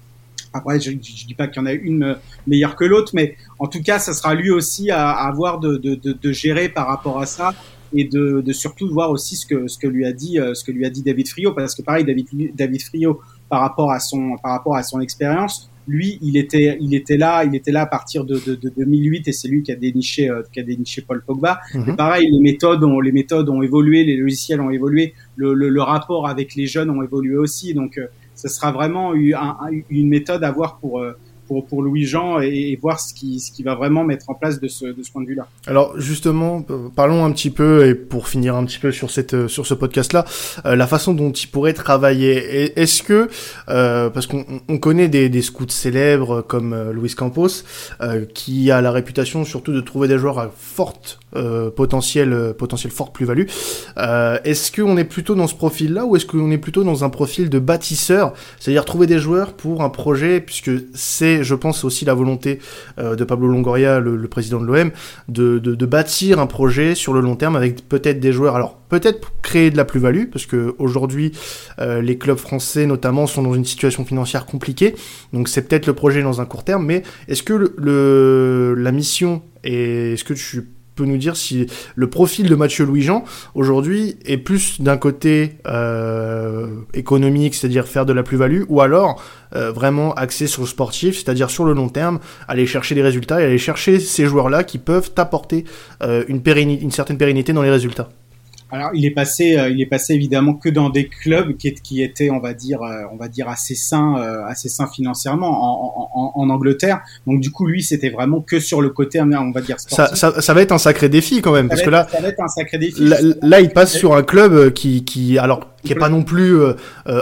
Après, 0.54 0.80
je, 0.80 0.92
je 0.92 1.26
dis 1.26 1.34
pas 1.34 1.48
qu'il 1.48 1.62
y 1.62 1.64
en 1.64 1.66
a 1.66 1.72
une 1.72 2.18
meilleure 2.46 2.76
que 2.76 2.84
l'autre, 2.84 3.14
mais 3.16 3.36
en 3.58 3.68
tout 3.68 3.82
cas, 3.82 4.00
ça 4.00 4.14
sera 4.14 4.36
lui 4.36 4.52
aussi 4.52 4.92
à, 4.92 5.10
avoir 5.12 5.60
de, 5.60 5.78
de, 5.78 5.96
de, 5.96 6.32
gérer 6.32 6.70
par 6.70 6.88
rapport 6.88 7.20
à 7.20 7.26
ça 7.26 7.54
et 7.94 8.04
de, 8.04 8.44
surtout 8.52 8.90
voir 8.90 9.12
aussi 9.12 9.36
ce 9.38 9.46
que 9.46 9.68
ce 9.68 9.78
que 9.78 9.88
lui 9.88 10.06
a 10.06 10.14
dit 10.14 10.40
euh, 10.40 10.54
ce 10.54 10.64
que 10.64 10.72
lui 10.72 10.86
a 10.86 10.90
dit 10.90 11.04
David 11.04 11.28
Frio 11.28 11.52
parce 11.52 11.76
que 11.76 11.82
pareil 11.82 12.06
David 12.06 12.56
David 12.56 12.82
Frio 12.82 13.20
par 13.50 13.60
rapport 13.60 13.92
à 13.92 14.00
son 14.00 14.38
par 14.42 14.54
rapport 14.54 14.78
à 14.78 14.84
son 14.84 15.02
expérience 15.02 15.70
lui, 15.88 16.18
il 16.22 16.38
était, 16.38 16.78
il 16.80 16.94
était 16.94 17.18
là, 17.18 17.44
il 17.44 17.56
était 17.56 17.72
là 17.72 17.82
à 17.82 17.86
partir 17.86 18.26
de, 18.26 18.36
de, 18.46 18.56
de 18.56 18.70
2008 18.70 19.28
et 19.28 19.32
c'est 19.32 19.48
lui 19.48 19.64
qui 19.64 19.72
a 19.72 19.76
déniché, 19.76 20.30
euh, 20.30 20.42
qui 20.52 20.60
a 20.60 20.64
déniché 20.64 21.02
Paul 21.02 21.24
Pogba. 21.26 21.60
Mhm. 21.74 21.96
pareil, 21.96 22.30
les 22.32 22.40
méthodes 22.40 22.84
ont, 22.84 23.00
les 23.00 23.12
méthodes 23.12 23.50
ont 23.50 23.62
évolué, 23.62 24.04
les 24.04 24.18
logiciels 24.18 24.62
ont 24.62 24.70
évolué, 24.70 25.14
le, 25.36 25.54
le, 25.54 25.70
le 25.70 25.82
rapport 25.82 26.28
avec 26.28 26.56
les 26.56 26.68
jeunes 26.68 26.90
ont 26.90 27.04
évolué 27.04 27.38
aussi. 27.38 27.74
Donc, 27.74 27.98
euh, 27.98 28.08
ce 28.36 28.48
sera 28.48 28.72
vraiment 28.72 29.14
une, 29.14 29.36
une 29.90 30.08
méthode 30.08 30.44
à 30.44 30.52
voir 30.52 30.80
pour 30.80 31.00
euh, 31.00 31.14
pour, 31.60 31.82
Louis-Jean 31.82 32.40
et, 32.40 32.78
voir 32.82 33.00
ce 33.00 33.14
qui, 33.14 33.40
ce 33.40 33.52
qui 33.52 33.64
va 33.64 33.76
vraiment 33.76 34.04
mettre 34.04 34.30
en 34.30 34.34
place 34.34 34.60
de 34.60 34.68
ce, 34.68 34.86
point 35.12 35.22
de 35.22 35.28
vue-là. 35.28 35.48
Alors 35.68 36.00
justement, 36.00 36.66
euh, 36.70 36.90
parlons 36.96 37.26
un 37.26 37.32
petit 37.32 37.50
peu, 37.50 37.88
et 37.88 37.96
pour 37.96 38.28
finir 38.28 38.56
un 38.56 38.66
petit 38.66 38.80
peu 38.80 38.92
sur, 38.92 39.10
euh, 39.18 39.48
ce 39.48 39.74
podcast-là, 39.74 40.26
euh, 40.66 40.76
la 40.76 40.88
façon 40.88 41.14
dont 41.14 41.32
il 41.32 41.48
pourrait 41.48 41.74
travailler. 41.74 42.80
Est-ce 42.80 43.04
que, 43.04 43.28
parce 43.66 44.28
qu'on 44.28 44.46
on 44.68 44.78
connaît 44.78 45.10
des, 45.10 45.42
scouts 45.42 45.70
célèbres 45.70 46.42
comme 46.42 46.92
Luis 46.92 47.16
Campos, 47.16 47.64
qui 48.34 48.72
a 48.72 48.82
la 48.82 48.92
réputation 48.92 49.44
surtout 49.44 49.74
de 49.74 49.82
trouver 49.82 50.08
des 50.08 50.18
joueurs 50.18 50.40
à 50.40 50.52
forte 50.56 51.20
potentiel, 51.76 52.54
potentiel 52.58 52.92
forte 52.92 53.14
plus-value, 53.14 53.46
est-ce 53.98 54.72
qu'on 54.72 54.98
est 54.98 55.04
plutôt 55.04 55.36
dans 55.36 55.48
ce 55.48 55.56
profil-là 55.56 56.06
ou 56.06 56.16
est-ce 56.16 56.26
qu'on 56.26 56.52
est 56.52 56.58
plutôt 56.58 56.84
dans 56.84 57.04
un 57.04 57.10
profil 57.10 57.50
de 57.50 57.60
bâtisseur, 57.60 58.34
c'est-à-dire 58.60 58.86
trouver 58.86 59.08
des 59.08 59.20
joueurs 59.20 59.54
pour 59.54 59.82
un 59.82 59.90
projet, 59.90 60.42
puisque 60.42 60.72
c'est 60.94 61.41
c'est, 61.42 61.44
je 61.44 61.56
pense, 61.56 61.84
aussi 61.84 62.06
la 62.06 62.14
volonté 62.14 62.60
de 62.98 63.24
Pablo 63.24 63.48
Longoria, 63.48 64.00
le, 64.00 64.28
président 64.28 64.60
de 64.60 64.66
l'OM, 64.66 64.92
de, 65.28 65.86
bâtir 65.86 66.40
un 66.40 66.48
projet 66.48 66.96
sur 66.96 67.14
le 67.14 67.22
long 67.22 67.36
terme 67.36 67.56
avec 67.56 67.88
peut-être 67.88 68.20
des 68.20 68.32
joueurs. 68.32 68.56
Alors 68.56 68.78
peut-être 68.90 69.32
créer 69.42 69.72
de 69.72 69.78
la 69.78 69.86
plus-value 69.86 70.26
parce 70.32 70.46
que 70.46 70.76
aujourd'hui 70.78 71.32
les 71.80 72.18
clubs 72.18 72.38
français 72.38 72.86
notamment 72.86 73.28
sont 73.28 73.44
dans 73.44 73.54
une 73.54 73.66
situation 73.66 74.06
financière 74.06 74.46
compliquée. 74.46 74.96
Donc 75.34 75.48
c'est 75.48 75.68
peut-être 75.68 75.88
le 75.88 75.94
projet 75.94 76.22
dans 76.22 76.42
un 76.42 76.46
court 76.46 76.64
terme, 76.64 76.86
mais 76.86 77.04
est-ce 77.28 77.44
que 77.44 77.54
le, 77.54 77.76
le 77.78 78.76
la 78.78 78.92
mission 78.92 79.42
et 79.64 80.14
est-ce 80.14 80.24
que 80.24 80.34
tu 80.34 80.68
peux 80.96 81.06
nous 81.06 81.18
dire 81.18 81.36
si 81.36 81.68
le 81.96 82.10
profil 82.10 82.50
de 82.50 82.56
Mathieu 82.56 82.86
Louis-Jean 82.86 83.24
aujourd'hui 83.56 84.18
est 84.26 84.38
plus 84.38 84.82
d'un 84.82 84.98
côté 84.98 85.58
euh, 85.68 86.68
économique, 86.94 87.56
c'est-à-dire 87.56 87.88
faire 87.88 88.06
de 88.06 88.14
la 88.14 88.24
plus-value, 88.24 88.64
ou 88.70 88.82
alors 88.82 89.22
euh, 89.56 89.72
vraiment 89.72 90.14
axé 90.14 90.48
sur 90.48 90.62
le 90.62 90.68
sportif, 90.68 91.16
c'est-à-dire 91.16 91.50
sur 91.50 91.66
le 91.66 91.74
long 91.74 91.90
terme, 91.90 92.20
aller 92.48 92.66
chercher 92.66 92.96
des 92.96 93.04
résultats 93.04 93.42
et 93.42 93.46
aller 93.46 93.58
chercher 93.58 94.00
ces 94.00 94.26
joueurs-là 94.26 94.64
qui 94.64 94.78
peuvent 94.78 95.12
apporter 95.18 95.66
euh, 96.04 96.24
une 96.28 96.92
certaine 96.92 97.18
pérennité 97.18 97.54
dans 97.54 97.64
les 97.64 97.72
résultats 97.72 98.10
alors, 98.72 98.92
il 98.94 99.06
est 99.06 99.12
passé, 99.12 99.58
euh, 99.58 99.70
il 99.70 99.82
est 99.82 99.86
passé 99.86 100.14
évidemment 100.14 100.54
que 100.54 100.70
dans 100.70 100.90
des 100.90 101.08
clubs 101.08 101.58
qui, 101.58 101.74
qui 101.74 102.02
étaient, 102.02 102.30
on 102.30 102.40
va 102.40 102.54
dire, 102.54 102.82
euh, 102.82 103.04
on 103.12 103.18
va 103.18 103.28
dire 103.28 103.50
assez 103.50 103.76
sains, 103.76 104.16
euh, 104.18 104.46
assez 104.46 104.70
sains 104.70 104.88
financièrement 104.88 105.50
en, 105.50 106.10
en, 106.14 106.42
en, 106.42 106.50
Angleterre. 106.50 107.02
Donc, 107.28 107.42
du 107.42 107.52
coup, 107.52 107.68
lui, 107.68 107.84
c'était 107.84 108.10
vraiment 108.10 108.40
que 108.40 108.62
sur 108.62 108.82
le 108.82 108.90
côté, 108.90 109.20
on 109.22 109.52
va 109.52 109.62
dire. 109.62 109.78
Sportif. 109.78 110.16
Ça, 110.16 110.16
ça, 110.32 110.42
ça, 110.42 110.54
va 110.54 110.62
être 110.62 110.72
un 110.72 110.78
sacré 110.78 111.10
défi 111.10 111.42
quand 111.42 111.52
même, 111.52 111.68
parce 111.68 111.82
que 111.82 111.90
là, 111.90 112.08
ça 112.10 112.22
va 112.22 112.30
être 112.30 112.42
un 112.42 112.48
sacré 112.48 112.78
défi. 112.78 113.04
Là, 113.04 113.18
là 113.42 113.60
il 113.60 113.72
passe 113.72 113.94
sur 113.94 114.16
un 114.16 114.24
club 114.24 114.72
qui, 114.72 115.04
qui, 115.04 115.38
alors, 115.38 115.68
qui 115.84 115.94
est 115.94 115.96
pas 115.96 116.10
non 116.10 116.24
plus 116.24 116.60
euh, 116.60 116.74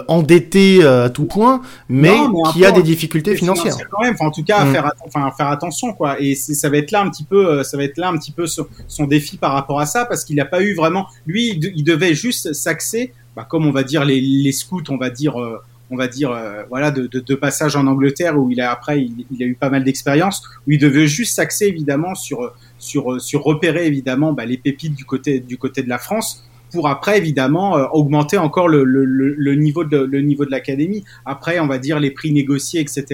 endetté 0.08 0.84
à 0.84 1.10
tout 1.10 1.26
point, 1.26 1.62
mais, 1.88 2.10
non, 2.10 2.30
mais 2.30 2.52
qui 2.52 2.66
a 2.66 2.72
des 2.72 2.84
difficultés 2.84 3.36
financières. 3.36 3.76
Quand 3.92 4.02
même, 4.02 4.14
enfin, 4.14 4.28
en 4.28 4.32
tout 4.32 4.44
cas, 4.44 4.66
mm. 4.66 4.72
faire, 4.72 4.92
enfin, 5.06 5.32
faire 5.36 5.48
attention, 5.48 5.94
quoi. 5.94 6.20
Et 6.20 6.36
ça 6.36 6.70
va 6.70 6.78
être 6.78 6.92
là 6.92 7.02
un 7.02 7.10
petit 7.10 7.24
peu, 7.24 7.64
ça 7.64 7.78
va 7.78 7.84
être 7.84 7.98
là 7.98 8.10
un 8.10 8.18
petit 8.18 8.32
peu 8.32 8.48
son, 8.48 8.68
son 8.88 9.06
défi 9.06 9.38
par 9.38 9.54
rapport 9.54 9.80
à 9.80 9.86
ça, 9.86 10.06
parce 10.06 10.24
qu'il 10.24 10.36
n'a 10.36 10.46
pas 10.46 10.62
eu 10.62 10.74
vraiment, 10.74 11.08
lui 11.26 11.50
il, 11.50 11.84
devait 11.84 12.14
juste 12.14 12.54
s'axer, 12.54 13.14
bah, 13.36 13.46
comme 13.48 13.66
on 13.66 13.72
va 13.72 13.84
dire 13.84 14.06
les, 14.06 14.52
scouts, 14.52 14.84
on 14.90 14.98
va 14.98 15.10
dire, 15.10 15.40
euh, 15.40 15.58
on 15.90 15.96
va 15.96 16.08
dire, 16.08 16.32
euh, 16.32 16.64
voilà, 16.70 16.92
de, 16.92 17.08
de, 17.08 17.36
passage 17.36 17.76
en 17.76 17.88
Angleterre 17.88 18.38
où 18.38 18.52
il 18.52 18.62
a 18.62 18.72
après, 18.72 19.02
il, 19.02 19.44
a 19.44 19.46
eu 19.46 19.56
pas 19.56 19.70
mal 19.70 19.84
d'expérience, 19.84 20.44
où 20.68 20.72
il 20.72 20.80
devait 20.80 21.08
juste 21.08 21.36
s'axer 21.36 21.66
évidemment 21.66 22.16
sur 22.16 22.54
sur 22.78 23.20
sur 23.20 23.44
repérer 23.44 23.88
évidemment 23.88 24.34
bah, 24.34 24.46
les 24.46 24.58
pépites 24.58 24.96
du 24.96 25.06
côté 25.06 25.40
du 25.40 25.58
côté 25.58 25.82
de 25.84 25.90
la 25.90 25.98
France 25.98 26.44
pour 26.72 26.88
après 26.88 27.18
évidemment 27.18 27.78
euh, 27.78 27.86
augmenter 27.92 28.38
encore 28.38 28.68
le, 28.68 28.84
le, 28.84 29.56
niveau 29.56 29.84
de 29.84 29.98
le 29.98 30.22
niveau 30.22 30.46
de 30.46 30.52
l'académie. 30.52 31.04
Après, 31.26 31.60
on 31.60 31.68
va 31.68 31.78
dire 31.78 32.00
les 32.00 32.12
prix 32.12 32.32
négociés, 32.32 32.80
etc. 32.82 33.06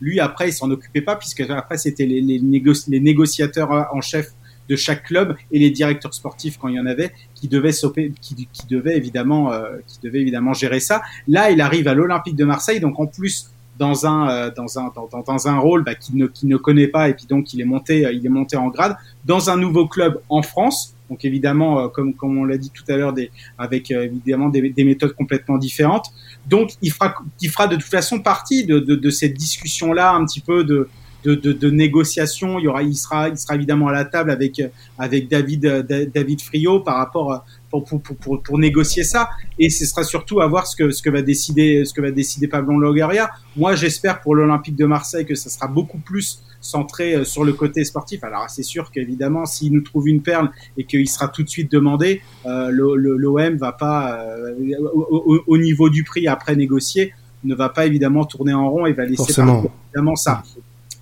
Lui 0.00 0.20
après, 0.20 0.48
il 0.48 0.52
s'en 0.52 0.70
occupait 0.70 1.02
pas 1.02 1.16
puisque 1.16 1.40
après 1.40 1.78
c'était 1.78 2.06
les, 2.06 2.20
les, 2.20 2.38
les 2.40 3.00
négociateurs 3.00 3.88
en 3.92 4.00
chef 4.00 4.32
de 4.68 4.76
chaque 4.76 5.04
club 5.04 5.36
et 5.50 5.58
les 5.58 5.70
directeurs 5.70 6.14
sportifs 6.14 6.58
quand 6.58 6.68
il 6.68 6.76
y 6.76 6.80
en 6.80 6.86
avait 6.86 7.12
qui 7.34 7.48
devaient 7.48 7.72
qui, 8.20 8.48
qui 8.52 8.66
devaient 8.68 8.96
évidemment 8.96 9.52
euh, 9.52 9.78
qui 9.86 9.98
devaient 10.02 10.20
évidemment 10.20 10.52
gérer 10.52 10.80
ça. 10.80 11.02
Là, 11.26 11.50
il 11.50 11.60
arrive 11.60 11.88
à 11.88 11.94
l'Olympique 11.94 12.36
de 12.36 12.44
Marseille, 12.44 12.80
donc 12.80 13.00
en 13.00 13.06
plus 13.06 13.50
dans 13.78 14.06
un 14.06 14.28
euh, 14.28 14.50
dans 14.54 14.78
un 14.78 14.92
dans, 14.94 15.22
dans, 15.22 15.48
un 15.48 15.58
rôle 15.58 15.84
bah, 15.84 15.94
qu'il 15.94 16.16
ne 16.16 16.26
qu'il 16.26 16.48
ne 16.48 16.56
connaît 16.56 16.88
pas 16.88 17.08
et 17.08 17.14
puis 17.14 17.26
donc 17.26 17.54
il 17.54 17.60
est 17.60 17.64
monté 17.64 18.04
euh, 18.04 18.12
il 18.12 18.26
est 18.26 18.30
monté 18.30 18.56
en 18.56 18.68
grade 18.68 18.96
dans 19.24 19.50
un 19.50 19.56
nouveau 19.56 19.86
club 19.86 20.20
en 20.28 20.42
France. 20.42 20.94
Donc 21.08 21.24
évidemment, 21.24 21.88
comme 21.88 22.14
comme 22.14 22.38
on 22.38 22.44
l'a 22.44 22.58
dit 22.58 22.70
tout 22.70 22.84
à 22.88 22.96
l'heure, 22.96 23.14
avec 23.56 23.90
évidemment 23.90 24.48
des, 24.48 24.70
des, 24.70 24.84
méthodes 24.84 25.14
complètement 25.14 25.58
différentes. 25.58 26.06
Donc 26.46 26.72
il 26.82 26.92
fera 26.92 27.14
il 27.40 27.48
fera 27.50 27.66
de 27.66 27.76
toute 27.76 27.84
façon 27.84 28.20
partie 28.20 28.66
de, 28.66 28.78
de, 28.78 28.94
de 28.94 29.10
cette 29.10 29.34
discussion 29.34 29.92
là 29.92 30.12
un 30.12 30.24
petit 30.24 30.40
peu 30.40 30.64
de 30.64 30.88
de, 31.24 31.34
de, 31.34 31.52
de 31.52 31.70
négociation. 31.70 32.58
Il 32.58 32.64
y 32.64 32.68
aura, 32.68 32.82
il 32.82 32.94
sera, 32.94 33.28
il 33.28 33.36
sera 33.36 33.54
évidemment 33.54 33.88
à 33.88 33.92
la 33.92 34.04
table 34.04 34.30
avec 34.30 34.62
avec 34.98 35.28
David 35.28 35.86
David 36.14 36.40
Friot 36.40 36.80
par 36.80 36.96
rapport 36.96 37.44
pour, 37.70 37.84
pour, 37.84 38.02
pour, 38.02 38.42
pour, 38.42 38.58
négocier 38.58 39.04
ça. 39.04 39.28
Et 39.58 39.70
ce 39.70 39.84
sera 39.84 40.02
surtout 40.02 40.40
à 40.40 40.46
voir 40.46 40.66
ce 40.66 40.76
que, 40.76 40.90
ce 40.90 41.02
que 41.02 41.10
va 41.10 41.22
décider, 41.22 41.84
ce 41.84 41.92
que 41.92 42.00
va 42.00 42.10
décider 42.10 42.48
Pablo 42.48 42.78
Longoria. 42.78 43.30
Moi, 43.56 43.74
j'espère 43.74 44.20
pour 44.20 44.34
l'Olympique 44.34 44.76
de 44.76 44.86
Marseille 44.86 45.26
que 45.26 45.34
ça 45.34 45.50
sera 45.50 45.66
beaucoup 45.66 45.98
plus 45.98 46.42
centré 46.68 47.14
euh, 47.14 47.24
sur 47.24 47.44
le 47.44 47.52
côté 47.52 47.84
sportif. 47.84 48.22
Alors, 48.24 48.48
c'est 48.48 48.62
sûr 48.62 48.90
qu'évidemment, 48.90 49.46
s'il 49.46 49.72
nous 49.72 49.80
trouve 49.80 50.08
une 50.08 50.22
perle 50.22 50.50
et 50.76 50.84
qu'il 50.84 51.08
sera 51.08 51.28
tout 51.28 51.42
de 51.42 51.48
suite 51.48 51.70
demandé, 51.72 52.20
euh, 52.46 52.70
l'OM 52.70 53.56
va 53.56 53.72
pas, 53.72 54.20
euh, 54.20 54.54
au, 54.92 55.40
au, 55.46 55.58
niveau 55.58 55.88
du 55.88 56.04
prix 56.04 56.28
après 56.28 56.56
négocier, 56.56 57.14
ne 57.44 57.54
va 57.54 57.68
pas 57.68 57.86
évidemment 57.86 58.24
tourner 58.24 58.52
en 58.52 58.68
rond 58.70 58.86
et 58.86 58.92
va 58.92 59.04
laisser 59.04 59.40
évidemment 59.40 60.16
ça 60.16 60.42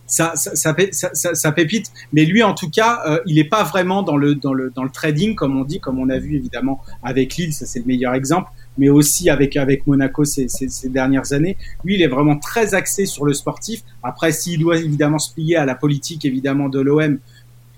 ça, 0.06 0.32
ça, 0.36 0.54
ça, 0.92 1.34
ça, 1.34 1.52
pépite. 1.52 1.90
Mais 2.12 2.24
lui, 2.24 2.42
en 2.42 2.54
tout 2.54 2.70
cas, 2.70 3.00
euh, 3.06 3.18
il 3.26 3.36
n'est 3.36 3.44
pas 3.44 3.64
vraiment 3.64 4.02
dans 4.02 4.16
le, 4.16 4.34
dans, 4.34 4.52
le, 4.52 4.70
dans 4.70 4.84
le 4.84 4.90
trading, 4.90 5.34
comme 5.34 5.58
on 5.58 5.64
dit, 5.64 5.80
comme 5.80 5.98
on 5.98 6.08
a 6.08 6.18
vu 6.18 6.36
évidemment 6.36 6.80
avec 7.02 7.36
Lille, 7.36 7.52
ça 7.52 7.66
c'est 7.66 7.80
le 7.80 7.86
meilleur 7.86 8.14
exemple, 8.14 8.50
mais 8.78 8.88
aussi 8.88 9.30
avec, 9.30 9.56
avec 9.56 9.86
Monaco 9.86 10.24
ces, 10.24 10.48
ces, 10.48 10.68
ces, 10.68 10.88
dernières 10.88 11.32
années. 11.32 11.56
Lui, 11.84 11.94
il 11.94 12.02
est 12.02 12.08
vraiment 12.08 12.38
très 12.38 12.74
axé 12.74 13.06
sur 13.06 13.24
le 13.24 13.32
sportif. 13.32 13.82
Après, 14.02 14.32
s'il 14.32 14.60
doit 14.60 14.76
évidemment 14.76 15.18
se 15.18 15.32
plier 15.32 15.56
à 15.56 15.64
la 15.64 15.74
politique 15.74 16.24
évidemment 16.24 16.68
de 16.68 16.80
l'OM, 16.80 17.18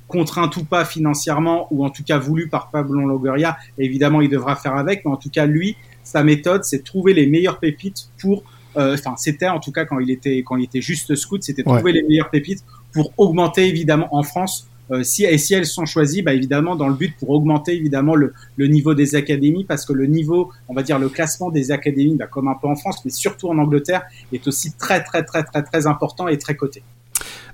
contraint 0.08 0.50
ou 0.56 0.64
pas 0.64 0.84
financièrement, 0.84 1.68
ou 1.70 1.84
en 1.84 1.90
tout 1.90 2.02
cas 2.02 2.18
voulu 2.18 2.48
par 2.48 2.70
Pablo 2.70 3.00
Longoria, 3.00 3.58
évidemment, 3.76 4.20
il 4.20 4.30
devra 4.30 4.56
faire 4.56 4.74
avec. 4.74 5.04
Mais 5.04 5.10
en 5.10 5.16
tout 5.16 5.30
cas, 5.30 5.46
lui, 5.46 5.76
sa 6.02 6.24
méthode, 6.24 6.64
c'est 6.64 6.82
trouver 6.82 7.12
les 7.14 7.26
meilleures 7.26 7.58
pépites 7.58 8.08
pour 8.20 8.42
euh, 8.76 8.94
enfin 8.94 9.14
c'était 9.16 9.48
en 9.48 9.60
tout 9.60 9.72
cas 9.72 9.86
quand 9.86 9.98
il 9.98 10.10
était 10.10 10.42
quand 10.44 10.56
il 10.56 10.64
était 10.64 10.82
juste 10.82 11.14
scout, 11.16 11.42
c'était 11.42 11.62
trouver 11.62 11.92
les 11.92 12.02
meilleures 12.02 12.30
pépites 12.30 12.64
pour 12.92 13.12
augmenter 13.16 13.66
évidemment 13.66 14.08
en 14.14 14.22
France. 14.22 14.68
Euh, 14.90 15.02
si 15.02 15.24
et 15.24 15.38
si 15.38 15.54
elles 15.54 15.66
sont 15.66 15.86
choisies, 15.86 16.22
bah 16.22 16.32
évidemment 16.32 16.76
dans 16.76 16.88
le 16.88 16.94
but 16.94 17.14
pour 17.18 17.30
augmenter 17.30 17.74
évidemment 17.74 18.14
le, 18.14 18.32
niveau 18.58 18.94
des 18.94 19.14
académies, 19.14 19.64
parce 19.64 19.84
que 19.84 19.92
le 19.92 20.06
niveau, 20.06 20.50
on 20.68 20.74
va 20.74 20.82
dire 20.82 20.98
le 20.98 21.08
classement 21.08 21.50
des 21.50 21.70
académies, 21.70 22.16
bah, 22.16 22.26
comme 22.26 22.48
un 22.48 22.54
peu 22.54 22.68
en 22.68 22.76
France, 22.76 23.04
mais 23.04 23.10
surtout 23.10 23.48
en 23.48 23.58
Angleterre, 23.58 24.02
est 24.32 24.46
aussi 24.46 24.72
très 24.72 25.02
très 25.02 25.24
très 25.24 25.44
très 25.44 25.62
très 25.62 25.86
important 25.86 26.28
et 26.28 26.38
très 26.38 26.56
coté. 26.56 26.82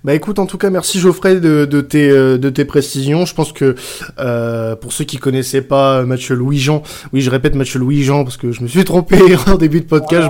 Bah 0.05 0.15
écoute, 0.15 0.39
en 0.39 0.45
tout 0.45 0.59
cas, 0.59 0.69
merci 0.69 1.01
Geoffrey 1.01 1.41
de, 1.41 1.65
de 1.65 1.81
tes 1.81 2.11
euh, 2.11 2.37
de 2.37 2.51
tes 2.51 2.67
précisions. 2.67 3.25
Je 3.25 3.33
pense 3.35 3.55
que 3.55 3.75
euh, 4.19 4.77
pour 4.77 4.93
ceux 4.93 5.05
qui 5.05 5.17
connaissaient 5.17 5.63
pas 5.63 6.05
Mathieu 6.05 6.35
Louis 6.35 6.59
Jean, 6.59 6.83
oui, 7.15 7.23
je 7.23 7.31
répète 7.31 7.55
Mathieu 7.55 7.79
Louis 7.79 8.03
Jean 8.03 8.23
parce 8.23 8.37
que 8.37 8.53
je 8.53 8.63
me 8.63 8.69
suis 8.69 8.85
trompé 8.85 9.17
en 9.47 9.55
début 9.55 9.81
de 9.81 9.87
podcast. 9.87 10.29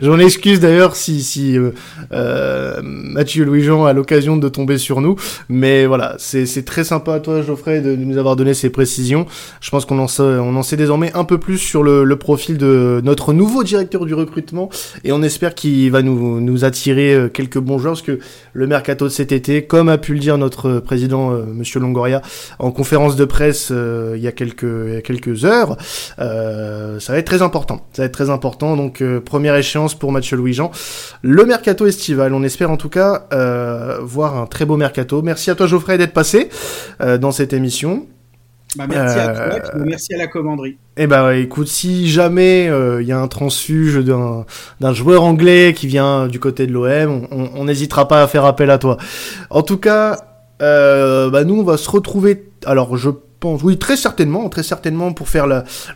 je 0.00 0.08
m'en 0.08 0.18
excuse 0.20 0.60
d'ailleurs 0.60 0.94
si 0.94 1.24
si 1.24 1.58
euh, 1.58 1.72
euh, 2.12 2.80
Mathieu 2.84 3.44
Louis 3.44 3.64
Jean 3.64 3.84
a 3.84 3.92
l'occasion 3.92 4.36
de 4.36 4.48
tomber 4.48 4.78
sur 4.78 5.00
nous. 5.00 5.16
Mais 5.48 5.86
voilà, 5.86 6.14
c'est 6.18 6.64
très 6.64 6.84
sympa 6.84 7.14
à 7.14 7.18
toi 7.18 7.42
Geoffrey 7.42 7.80
de, 7.80 7.96
nous 7.96 8.18
avoir 8.18 8.36
donné 8.36 8.54
ces 8.54 8.70
précisions. 8.70 9.26
Je 9.60 9.70
pense 9.70 9.86
qu'on 9.86 9.98
en 9.98 10.06
sait 10.06 10.22
on 10.22 10.54
en 10.54 10.62
sait 10.62 10.76
désormais 10.76 11.10
un 11.14 11.24
peu 11.24 11.38
plus 11.38 11.58
sur 11.58 11.82
le, 11.82 12.04
le 12.04 12.16
profil 12.16 12.58
de 12.58 13.00
notre 13.02 13.32
nouveau 13.32 13.64
directeur 13.64 14.06
du 14.06 14.14
recrutement 14.14 14.70
et 15.02 15.10
on 15.10 15.24
espère 15.24 15.56
qu'il 15.56 15.90
va 15.90 16.02
nous 16.02 16.40
nous 16.40 16.64
attirer 16.64 17.12
euh, 17.12 17.28
quelques 17.28 17.58
bons 17.58 17.78
joueurs 17.78 17.94
parce 17.94 18.02
que 18.02 18.20
le 18.52 18.66
mercato 18.68 19.08
cet 19.16 19.32
été, 19.32 19.64
comme 19.64 19.88
a 19.88 19.96
pu 19.96 20.12
le 20.12 20.20
dire 20.20 20.36
notre 20.36 20.78
président 20.78 21.32
euh, 21.32 21.46
Monsieur 21.46 21.80
Longoria 21.80 22.20
en 22.58 22.70
conférence 22.70 23.16
de 23.16 23.24
presse 23.24 23.70
euh, 23.70 24.12
il 24.14 24.22
y 24.22 24.28
a 24.28 24.32
quelques 24.32 25.02
quelques 25.02 25.46
heures. 25.46 25.78
Euh, 26.18 27.00
ça 27.00 27.14
va 27.14 27.18
être 27.18 27.26
très 27.26 27.40
important. 27.40 27.86
Ça 27.94 28.02
va 28.02 28.06
être 28.06 28.12
très 28.12 28.28
important. 28.28 28.76
Donc 28.76 29.02
première 29.24 29.56
échéance 29.56 29.94
pour 29.94 30.12
Mathieu 30.12 30.36
Louis 30.36 30.52
Jean. 30.52 30.70
Le 31.22 31.44
mercato 31.46 31.86
estival. 31.86 32.34
On 32.34 32.42
espère 32.42 32.70
en 32.70 32.76
tout 32.76 32.90
cas 32.90 33.26
voir 34.02 34.36
un 34.36 34.46
très 34.46 34.64
beau 34.64 34.76
mercato. 34.76 35.22
Merci 35.22 35.50
à 35.50 35.54
toi 35.54 35.66
Geoffrey 35.66 35.96
d'être 35.96 36.12
passé 36.12 36.50
dans 37.00 37.32
cette 37.32 37.52
émission. 37.52 38.06
Bah, 38.76 38.86
merci 38.88 39.18
à 39.18 39.28
toi, 39.28 39.80
et 39.80 39.88
merci 39.88 40.14
à 40.14 40.18
la 40.18 40.26
commanderie. 40.26 40.76
Eh 40.96 41.06
ben, 41.06 41.30
écoute, 41.32 41.68
si 41.68 42.08
jamais 42.08 42.70
il 43.00 43.06
y 43.06 43.12
a 43.12 43.18
un 43.18 43.28
transfuge 43.28 43.98
d'un 44.04 44.94
joueur 44.94 45.24
anglais 45.24 45.74
qui 45.76 45.86
vient 45.86 46.26
du 46.26 46.40
côté 46.40 46.66
de 46.66 46.72
l'OM, 46.72 47.26
on 47.30 47.64
n'hésitera 47.64 48.08
pas 48.08 48.22
à 48.22 48.26
faire 48.26 48.44
appel 48.44 48.70
à 48.70 48.78
toi. 48.78 48.96
En 49.50 49.62
tout 49.62 49.78
cas, 49.78 50.16
euh, 50.62 51.28
bah 51.30 51.44
nous 51.44 51.56
on 51.60 51.62
va 51.62 51.76
se 51.76 51.90
retrouver. 51.90 52.48
Alors 52.64 52.96
je 52.96 53.10
oui, 53.54 53.78
très 53.78 53.96
certainement, 53.96 54.48
très 54.48 54.62
certainement 54.62 55.12
pour 55.12 55.28
faire 55.28 55.46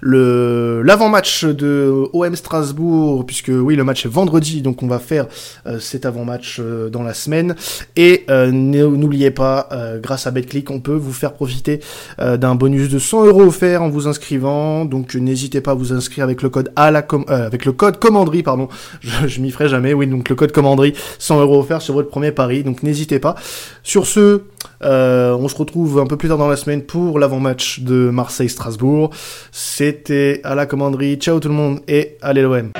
l'avant-match 0.03 1.45
de 1.45 2.07
OM 2.13 2.37
Strasbourg, 2.37 3.27
puisque 3.27 3.51
oui, 3.53 3.77
le 3.77 3.85
match 3.85 4.07
est 4.07 4.09
vendredi, 4.09 4.63
donc 4.63 4.83
on 4.83 4.87
va 4.87 4.99
faire 4.99 5.27
euh, 5.67 5.79
cet 5.81 6.07
avant-match 6.07 6.59
euh, 6.61 6.89
dans 6.89 7.03
la 7.03 7.15
semaine. 7.15 7.57
Et 7.97 8.25
euh, 8.31 8.51
n'oubliez 8.51 9.31
pas, 9.31 9.69
grâce 10.03 10.27
à 10.27 10.31
BetClick, 10.31 10.71
on 10.71 10.81
peut 10.81 10.95
vous 10.95 11.13
faire 11.13 11.33
profiter 11.33 11.81
d'un 12.19 12.55
bonus 12.55 12.89
de 12.89 12.99
100 12.99 13.27
euros 13.27 13.43
offert 13.43 13.83
en 13.83 13.89
vous 13.89 14.09
inscrivant. 14.09 14.85
Donc 14.85 15.15
n'hésitez 15.15 15.61
pas 15.61 15.73
à 15.73 15.75
vous 15.75 15.93
inscrire 15.93 16.25
avec 16.25 16.43
le 16.43 16.49
code 16.49 16.73
à 16.77 16.91
la 16.91 17.07
avec 17.29 17.65
le 17.65 17.73
code 17.73 17.99
commanderie, 17.99 18.43
pardon. 18.43 18.69
Je, 19.01 19.27
je 19.27 19.41
m'y 19.41 19.51
ferai 19.51 19.69
jamais. 19.69 19.93
Oui, 19.95 20.07
donc 20.07 20.29
le 20.29 20.35
code 20.35 20.53
commanderie, 20.53 20.95
100 21.19 21.41
euros 21.41 21.61
offert 21.61 21.83
sur 21.83 21.95
votre 21.95 22.09
premier 22.09 22.33
pari. 22.33 22.63
Donc 22.63 22.83
n'hésitez 22.83 23.19
pas. 23.19 23.35
Sur 23.83 24.07
ce, 24.07 24.43
on 24.83 25.49
se 25.49 25.57
retrouve 25.57 25.99
un 25.99 26.07
peu 26.07 26.17
plus 26.17 26.29
tard 26.29 26.39
dans 26.39 26.49
la 26.49 26.57
semaine 26.57 26.83
pour 26.83 27.19
la 27.19 27.29
match 27.29 27.81
de 27.81 28.11
Marseille-Strasbourg. 28.11 29.11
C'était 29.53 30.41
à 30.45 30.55
la 30.55 30.67
commanderie. 30.67 31.17
Ciao 31.17 31.41
tout 31.41 31.49
le 31.49 31.55
monde 31.55 31.81
et 31.89 32.17
allez 32.23 32.43
l'OM. 32.43 32.73